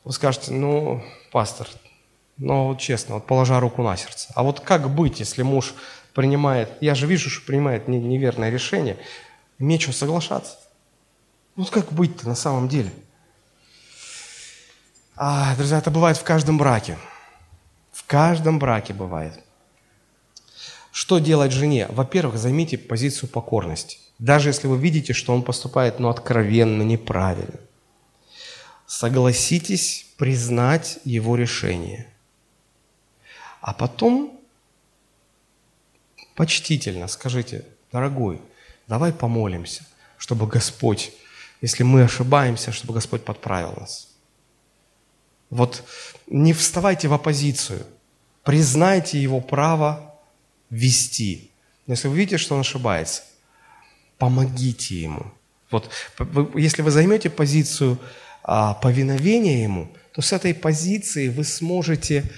[0.05, 1.69] Вы скажете, ну, пастор,
[2.39, 4.29] ну, вот честно, вот положа руку на сердце.
[4.35, 5.75] А вот как быть, если муж
[6.13, 8.99] принимает, я же вижу, что принимает неверное решение,
[9.59, 10.57] мне что, соглашаться?
[11.57, 12.91] Вот как быть-то на самом деле?
[15.17, 16.99] А, друзья, это бывает в каждом браке.
[17.91, 19.43] В каждом браке бывает.
[20.93, 21.87] Что делать жене?
[21.89, 23.99] Во-первых, займите позицию покорности.
[24.19, 27.61] Даже если вы видите, что он поступает ну, откровенно неправильно.
[28.87, 32.07] Согласитесь признать его решение.
[33.67, 34.41] А потом
[36.37, 38.41] почтительно скажите, дорогой,
[38.87, 39.85] давай помолимся,
[40.19, 41.11] чтобы Господь,
[41.61, 44.07] если мы ошибаемся, чтобы Господь подправил нас.
[45.51, 45.83] Вот
[46.29, 47.85] не вставайте в оппозицию,
[48.45, 50.15] признайте его право
[50.71, 51.51] вести.
[51.89, 53.25] Но если вы видите, что он ошибается,
[54.17, 55.33] помогите ему.
[55.73, 55.91] Вот,
[56.55, 57.99] если вы займете позицию
[58.45, 62.31] а, повиновения ему, то с этой позиции вы сможете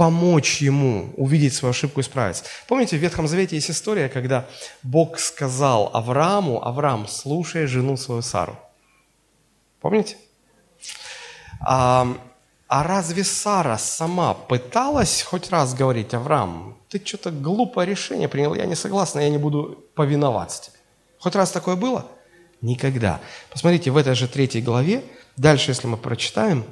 [0.00, 2.44] помочь ему увидеть свою ошибку и исправиться.
[2.68, 4.46] Помните, в Ветхом Завете есть история, когда
[4.82, 8.58] Бог сказал Аврааму, Авраам, слушай жену свою Сару.
[9.78, 10.16] Помните?
[11.60, 12.16] А,
[12.66, 18.64] а разве Сара сама пыталась хоть раз говорить, Авраам, ты что-то глупое решение принял, я
[18.64, 20.78] не согласна, я не буду повиноваться тебе.
[21.18, 22.06] Хоть раз такое было?
[22.62, 23.20] Никогда.
[23.50, 25.04] Посмотрите, в этой же третьей главе,
[25.36, 26.64] дальше, если мы прочитаем,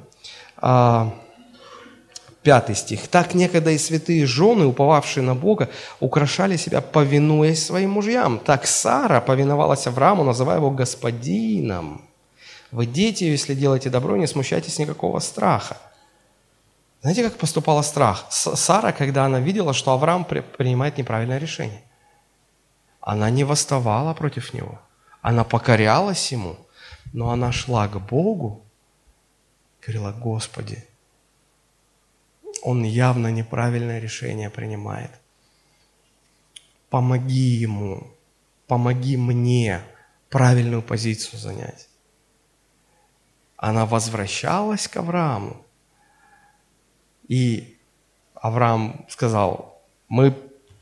[0.57, 1.13] а,
[2.43, 3.07] пятый стих.
[3.07, 5.69] «Так некогда и святые жены, уповавшие на Бога,
[5.99, 8.39] украшали себя, повинуясь своим мужьям.
[8.39, 12.01] Так Сара повиновалась Аврааму, называя его господином.
[12.71, 15.77] Вы дети, если делаете добро, не смущайтесь никакого страха».
[17.01, 18.25] Знаете, как поступала страх?
[18.29, 21.81] Сара, когда она видела, что Авраам принимает неправильное решение.
[22.99, 24.79] Она не восставала против него.
[25.21, 26.57] Она покорялась ему.
[27.13, 28.63] Но она шла к Богу,
[29.81, 30.85] говорила, Господи,
[32.63, 35.11] он явно неправильное решение принимает.
[36.89, 38.07] Помоги ему,
[38.67, 39.81] помоги мне
[40.29, 41.87] правильную позицию занять.
[43.57, 45.65] Она возвращалась к Аврааму,
[47.27, 47.77] и
[48.33, 50.31] Авраам сказал, мы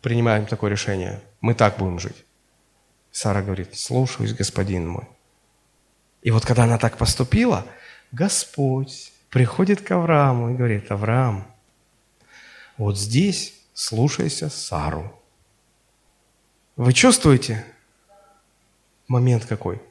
[0.01, 2.25] принимаем такое решение, мы так будем жить.
[3.11, 5.07] Сара говорит, слушаюсь, господин мой.
[6.21, 7.65] И вот когда она так поступила,
[8.11, 11.47] Господь приходит к Аврааму и говорит, Авраам,
[12.78, 15.13] вот здесь слушайся Сару.
[16.75, 17.65] Вы чувствуете
[19.07, 19.82] момент какой?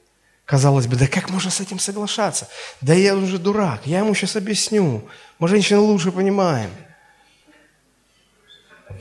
[0.44, 2.48] Казалось бы, да как можно с этим соглашаться?
[2.80, 5.08] Да я уже дурак, я ему сейчас объясню.
[5.40, 6.70] Мы, женщины, лучше понимаем.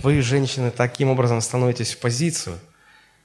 [0.02, 2.60] Вы, женщины, таким образом становитесь в позицию,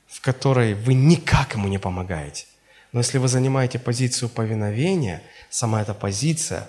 [0.07, 2.45] в которой вы никак ему не помогаете.
[2.93, 6.69] Но если вы занимаете позицию повиновения, сама эта позиция,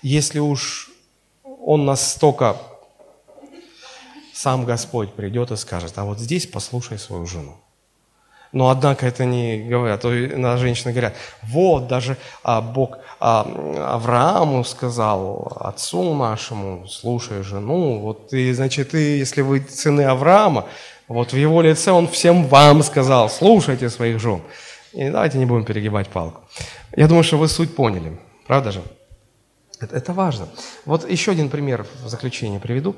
[0.00, 0.90] если уж
[1.44, 2.56] он настолько,
[4.42, 7.54] сам Господь придет и скажет, а вот здесь послушай свою жену.
[8.50, 10.02] Но однако это не говорят.
[10.02, 11.14] На женщины говорят,
[11.44, 13.46] вот даже а, Бог а,
[13.94, 20.66] Аврааму сказал, отцу нашему, слушай жену, вот ты, значит, ты, если вы сыны Авраама,
[21.06, 24.42] вот в его лице он всем вам сказал, слушайте своих жен.
[24.92, 26.40] И давайте не будем перегибать палку.
[26.96, 28.18] Я думаю, что вы суть поняли.
[28.46, 28.82] Правда же?
[29.80, 30.48] Это важно.
[30.84, 32.96] Вот еще один пример в заключение приведу.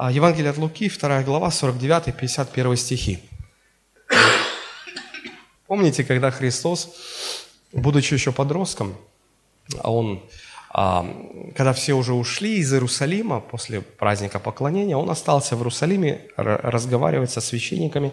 [0.00, 3.18] А, Евангелие от Луки, 2 глава, 49-51 стихи.
[5.66, 6.94] Помните, когда Христос,
[7.72, 8.94] будучи еще подростком,
[9.80, 10.22] а он,
[10.70, 11.04] а,
[11.56, 17.40] когда все уже ушли из Иерусалима после праздника поклонения, он остался в Иерусалиме разговаривать со
[17.40, 18.12] священниками.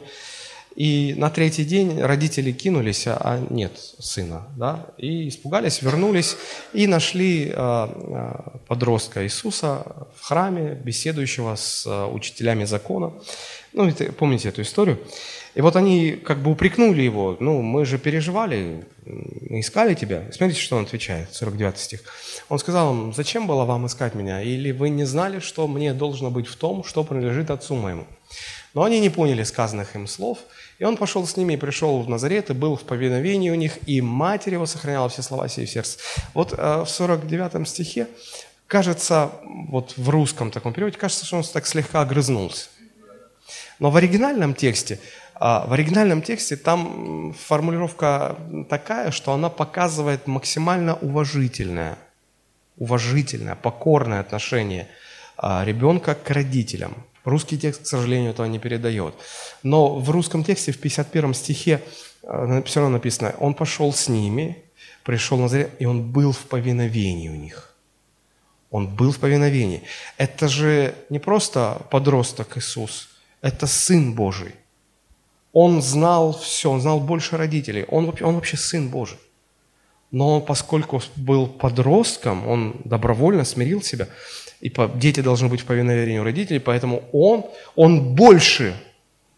[0.75, 6.35] И на третий день родители кинулись, а нет сына, да, и испугались, вернулись
[6.73, 13.13] и нашли а, подростка Иисуса в храме, беседующего с учителями закона.
[13.71, 14.99] Ну, помните эту историю?
[15.55, 18.85] И вот они как бы упрекнули его, ну, мы же переживали,
[19.49, 20.23] искали тебя.
[20.33, 22.01] Смотрите, что он отвечает, 49 стих.
[22.49, 24.41] Он сказал им, зачем было вам искать меня?
[24.41, 28.05] Или вы не знали, что мне должно быть в том, что принадлежит отцу моему?
[28.73, 30.39] Но они не поняли сказанных им слов,
[30.79, 33.77] и он пошел с ними и пришел в Назарет, и был в повиновении у них,
[33.87, 35.99] и матерь его сохраняла все слова сии в сердце.
[36.33, 38.07] Вот э, в 49 стихе,
[38.67, 39.31] кажется,
[39.69, 42.69] вот в русском таком переводе, кажется, что он так слегка огрызнулся.
[43.79, 44.99] Но в оригинальном тексте
[45.37, 48.37] а в оригинальном тексте там формулировка
[48.69, 51.97] такая, что она показывает максимально уважительное,
[52.77, 54.87] уважительное, покорное отношение
[55.35, 57.05] а, ребенка к родителям.
[57.25, 59.15] Русский текст, к сожалению, этого не передает.
[59.63, 61.81] Но в русском тексте, в 51 стихе,
[62.23, 64.63] а, все равно написано, он пошел с ними,
[65.03, 67.75] пришел на заре, и он был в повиновении у них.
[68.69, 69.83] Он был в повиновении.
[70.17, 73.09] Это же не просто подросток Иисус,
[73.41, 74.53] это Сын Божий.
[75.51, 77.85] Он знал все, он знал больше родителей.
[77.87, 79.17] Он, он вообще сын Божий.
[80.15, 84.07] Но поскольку был подростком, он добровольно смирил себя.
[84.61, 87.43] И дети должны быть в повиновении у родителей, поэтому он,
[87.75, 88.73] он больше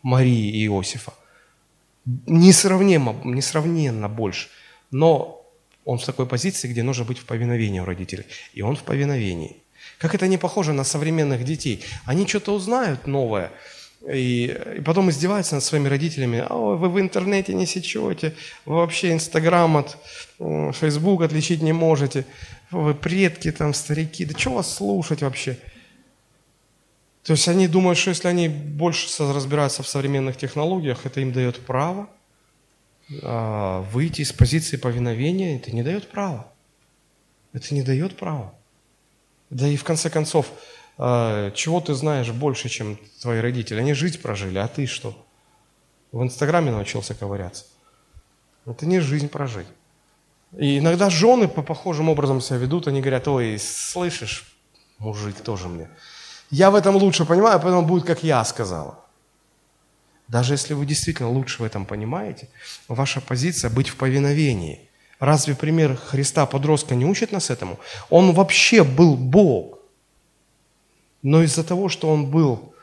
[0.03, 1.13] Марии и Иосифа.
[2.28, 4.49] Несравненно, несравненно больше.
[4.91, 5.41] Но
[5.84, 8.25] он в такой позиции, где нужно быть в повиновении у родителей.
[8.53, 9.55] И он в повиновении.
[9.97, 11.84] Как это не похоже на современных детей.
[12.05, 13.51] Они что-то узнают новое–
[14.06, 16.45] и, и потом издеваются над своими родителями.
[16.50, 18.34] О, вы в интернете не сечете,
[18.66, 19.98] вы вообще Инстаграм от
[20.38, 22.26] Фейсбук отличить не можете,
[22.72, 25.58] вы предки там, старики, да что вас слушать вообще?
[27.24, 31.60] То есть они думают, что если они больше разбираются в современных технологиях, это им дает
[31.60, 32.10] право
[33.22, 36.52] а, выйти из позиции повиновения, это не дает права.
[37.54, 38.54] Это не дает права.
[39.50, 40.54] Да и в конце концов, а,
[40.98, 43.80] чего ты знаешь больше, чем твои родители?
[43.80, 45.16] Они жизнь прожили, а ты что?
[46.12, 47.66] В Инстаграме научился ковыряться.
[48.66, 49.68] Это не жизнь прожить.
[50.58, 54.45] И иногда жены по похожим образом себя ведут, они говорят, ой, слышишь,
[54.98, 55.89] мужик тоже мне.
[56.50, 59.00] Я в этом лучше понимаю, поэтому будет, как я сказала.
[60.28, 62.50] Даже если вы действительно лучше в этом понимаете,
[62.88, 64.89] ваша позиция быть в повиновении.
[65.20, 67.80] Разве пример Христа подростка не учит нас этому?
[68.10, 69.76] Он вообще был Бог.
[71.28, 72.73] Но из-за того, что он был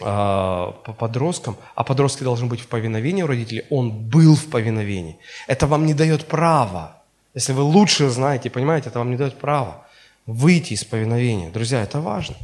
[0.00, 5.18] э, подростком, а подростки должны быть в повиновении у родителей, он был в повиновении.
[5.48, 7.02] Это вам не дает права.
[7.34, 9.84] Если вы лучше знаете, понимаете, это вам не дает права
[10.26, 11.50] выйти из повиновения.
[11.50, 12.36] Друзья, это важно.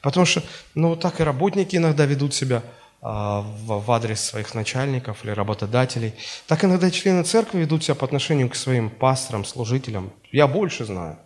[0.00, 0.42] Потому что,
[0.74, 2.62] ну, так и работники иногда ведут себя
[3.02, 6.14] а, в адрес своих начальников или работодателей.
[6.46, 10.10] Так иногда члены церкви ведут себя по отношению к своим пасторам, служителям.
[10.32, 11.18] Я больше знаю.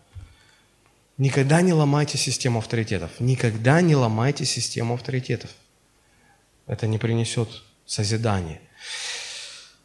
[1.19, 3.11] Никогда не ломайте систему авторитетов.
[3.19, 5.51] Никогда не ломайте систему авторитетов.
[6.69, 7.49] Это не принесет
[7.87, 8.61] созидания.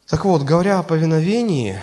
[0.08, 1.80] Так вот, говоря о повиновении,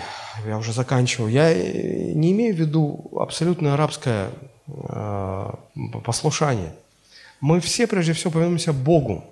[0.47, 4.29] я уже заканчиваю, я не имею в виду абсолютно арабское
[4.67, 5.49] э,
[6.05, 6.73] послушание.
[7.41, 9.25] Мы все, прежде всего, повинуемся Богу.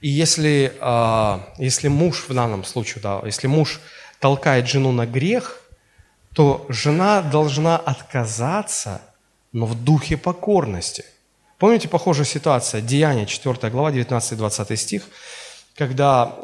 [0.00, 3.80] И если, э, если муж в данном случае, да, если муж
[4.18, 5.59] толкает жену на грех,
[6.34, 9.00] то жена должна отказаться,
[9.52, 11.04] но в духе покорности.
[11.58, 12.80] Помните похожая ситуация?
[12.80, 15.02] Деяние, 4 глава, 19-20 стих,
[15.76, 16.34] когда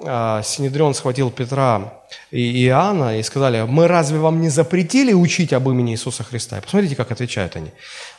[0.40, 5.68] э, Синедрион схватил Петра и Иоанна и сказали, мы разве вам не запретили учить об
[5.68, 6.58] имени Иисуса Христа?
[6.58, 7.70] И посмотрите, как отвечают они.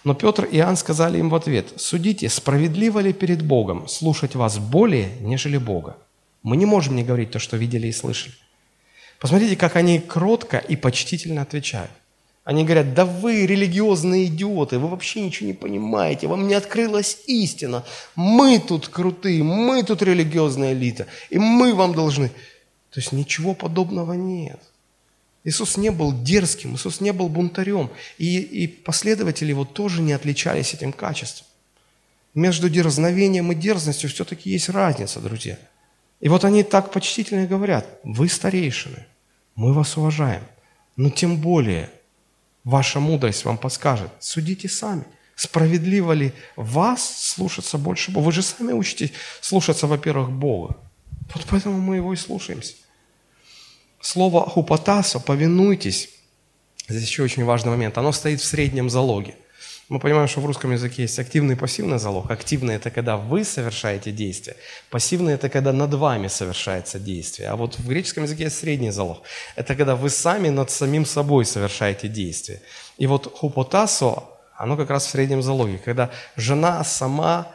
[0.03, 4.57] Но Петр и Иоанн сказали им в ответ, судите, справедливо ли перед Богом слушать вас
[4.57, 5.97] более, нежели Бога?
[6.43, 8.35] Мы не можем не говорить то, что видели и слышали.
[9.19, 11.91] Посмотрите, как они кротко и почтительно отвечают.
[12.43, 17.83] Они говорят, да вы религиозные идиоты, вы вообще ничего не понимаете, вам не открылась истина.
[18.15, 22.29] Мы тут крутые, мы тут религиозная элита, и мы вам должны.
[22.91, 24.61] То есть ничего подобного нет.
[25.43, 30.73] Иисус не был дерзким, Иисус не был бунтарем, и, и последователи его тоже не отличались
[30.73, 31.47] этим качеством.
[32.33, 35.57] Между дерзновением и дерзностью все-таки есть разница, друзья.
[36.19, 39.05] И вот они так почтительно говорят, вы старейшины,
[39.55, 40.43] мы вас уважаем,
[40.95, 41.89] но тем более–
[42.67, 44.11] Ваша мудрость вам подскажет.
[44.19, 45.05] Судите сами.
[45.35, 48.25] Справедливо ли вас слушаться больше Бога?
[48.25, 50.75] Вы же сами учитесь слушаться, во-первых, Бога.
[51.33, 52.73] Вот поэтому мы его и слушаемся.
[54.01, 56.09] Слово «хупотасо»– «повинуйтесь».
[56.89, 57.97] Здесь еще очень важный момент.
[57.97, 59.35] Оно стоит в среднем залоге–
[59.89, 62.29] мы понимаем, что в русском языке есть активный и пассивный залог.
[62.29, 64.57] Активный– это когда вы совершаете действие.
[64.89, 67.49] Пассивный– это когда над вами совершается действие.
[67.49, 69.21] А вот в греческом языке есть средний залог.
[69.55, 72.61] Это когда вы сами над самим собой совершаете действие.
[72.97, 74.23] И вот хупотасо,
[74.57, 75.77] оно как раз в среднем залоге.
[75.77, 77.47] Когда жена сама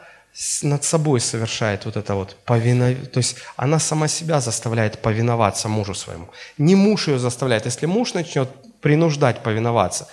[0.63, 5.93] над собой совершает вот это вот повиновение, то есть она сама себя заставляет повиноваться мужу
[5.93, 6.29] своему.
[6.57, 7.65] Не муж ее заставляет.
[7.67, 8.49] Если муж начнет
[8.81, 10.07] принуждать повиноваться,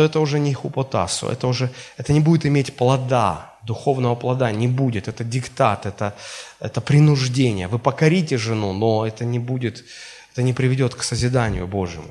[0.00, 1.68] то это уже не хупотасу, это уже,
[1.98, 6.14] это не будет иметь плода, духовного плода не будет, это диктат, это,
[6.58, 7.68] это принуждение.
[7.68, 9.84] Вы покорите жену, но это не будет,
[10.32, 12.10] это не приведет к созиданию Божьему.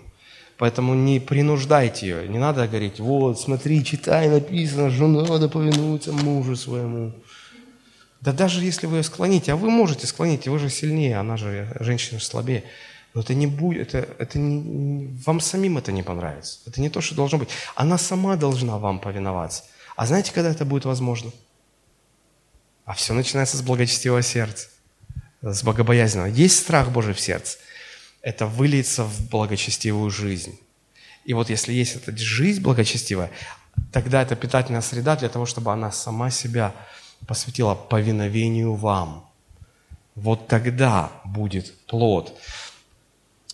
[0.60, 6.56] Поэтому не принуждайте ее, не надо говорить, вот, смотри, читай, написано, жена надо повинуется мужу
[6.56, 7.14] своему.
[8.22, 11.76] Да даже если вы ее склоните, а вы можете склонить, вы же сильнее, она же,
[11.80, 12.64] женщина слабее.
[13.14, 16.60] Но это не будет, это, это не, вам самим это не понравится.
[16.68, 17.49] Это не то, что должно быть.
[17.76, 19.64] Она сама должна вам повиноваться.
[19.95, 21.31] А знаете, когда это будет возможно?
[22.86, 24.68] А все начинается с благочестивого сердца,
[25.41, 26.27] с богобоязненного.
[26.27, 27.57] Есть страх Божий в сердце.
[28.22, 30.60] Это выльется в благочестивую жизнь.
[31.26, 33.31] И вот если есть эта жизнь благочестивая,
[33.91, 36.73] тогда это питательная среда для того, чтобы она сама себя
[37.27, 39.30] посвятила повиновению вам.
[40.15, 42.34] Вот тогда будет плод.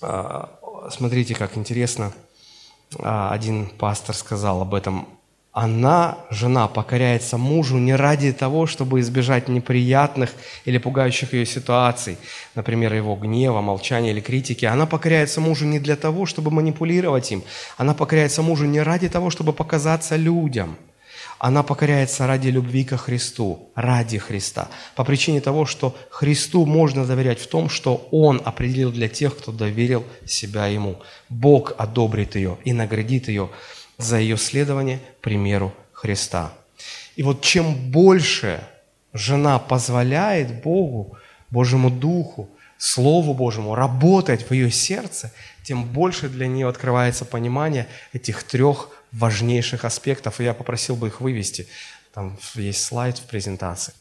[0.02, 2.14] А, смотрите, как интересно,
[3.00, 5.08] а, один пастор сказал об этом.
[5.52, 10.34] Она, жена, покоряется мужу не ради того, чтобы избежать неприятных
[10.66, 12.18] или пугающих ее ситуаций,
[12.56, 14.66] например, его гнева, молчания или критики.
[14.66, 17.42] Она покоряется мужу не для того, чтобы манипулировать им.
[17.78, 20.78] Она покоряется мужу не ради того, чтобы показаться людям–
[21.40, 27.40] она покоряется ради любви ко Христу, ради Христа, по причине того, что Христу можно доверять
[27.40, 31.02] в том, что Он определил для тех, кто доверил себя Ему.
[31.30, 33.50] Бог одобрит ее и наградит ее
[33.98, 36.54] за ее следование примеру Христа.
[37.16, 38.62] И вот чем больше
[39.14, 41.18] жена позволяет Богу,
[41.50, 45.32] Божьему Духу, Слову Божьему работать в ее сердце,
[45.64, 51.22] тем больше для нее открывается понимание этих трех важнейших аспектов, и я попросил бы их
[51.22, 51.68] вывести.
[52.14, 53.94] Там есть слайд в презентации.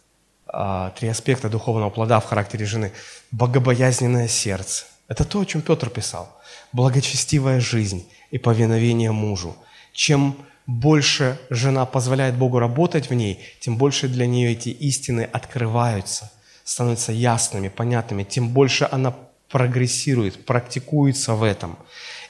[0.47, 2.93] А, три аспекта духовного плода в характере жены.
[3.31, 4.87] Богобоязненное сердце.
[5.09, 6.29] Это то, о чем Петр писал.
[6.73, 9.57] Благочестивая жизнь и повиновение мужу.
[9.93, 10.37] Чем
[10.67, 16.33] больше жена позволяет Богу работать в ней, тем больше для нее эти истины открываются,
[16.65, 19.15] становятся ясными, понятными, тем больше она
[19.51, 21.79] прогрессирует, практикуется в этом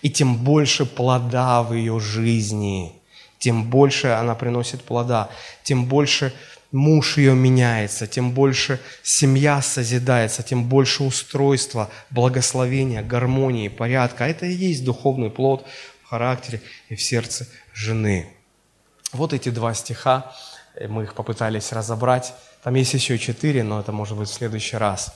[0.05, 2.93] и тем больше плода в ее жизни,
[3.39, 5.31] тем больше она приносит плода,
[5.63, 6.35] тем больше
[6.73, 14.25] муж ее меняется, тем больше семья созидается, тем больше устройства, благословения, гармонии, порядка.
[14.25, 15.67] Это и есть духовный плод
[16.03, 16.61] в характере
[16.91, 18.29] и в сердце жены.
[19.13, 20.35] Вот эти два стиха,
[20.87, 22.35] мы их попытались разобрать.
[22.63, 25.15] Там есть еще четыре, но это может быть в следующий раз.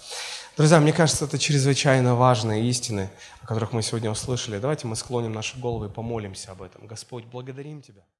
[0.59, 3.11] Друзья, мне кажется, это чрезвычайно важные истины,
[3.41, 4.59] о которых мы сегодня услышали.
[4.59, 6.89] Давайте мы склоним наши головы и помолимся об этом.
[6.89, 8.03] Господь, благодарим Тебя.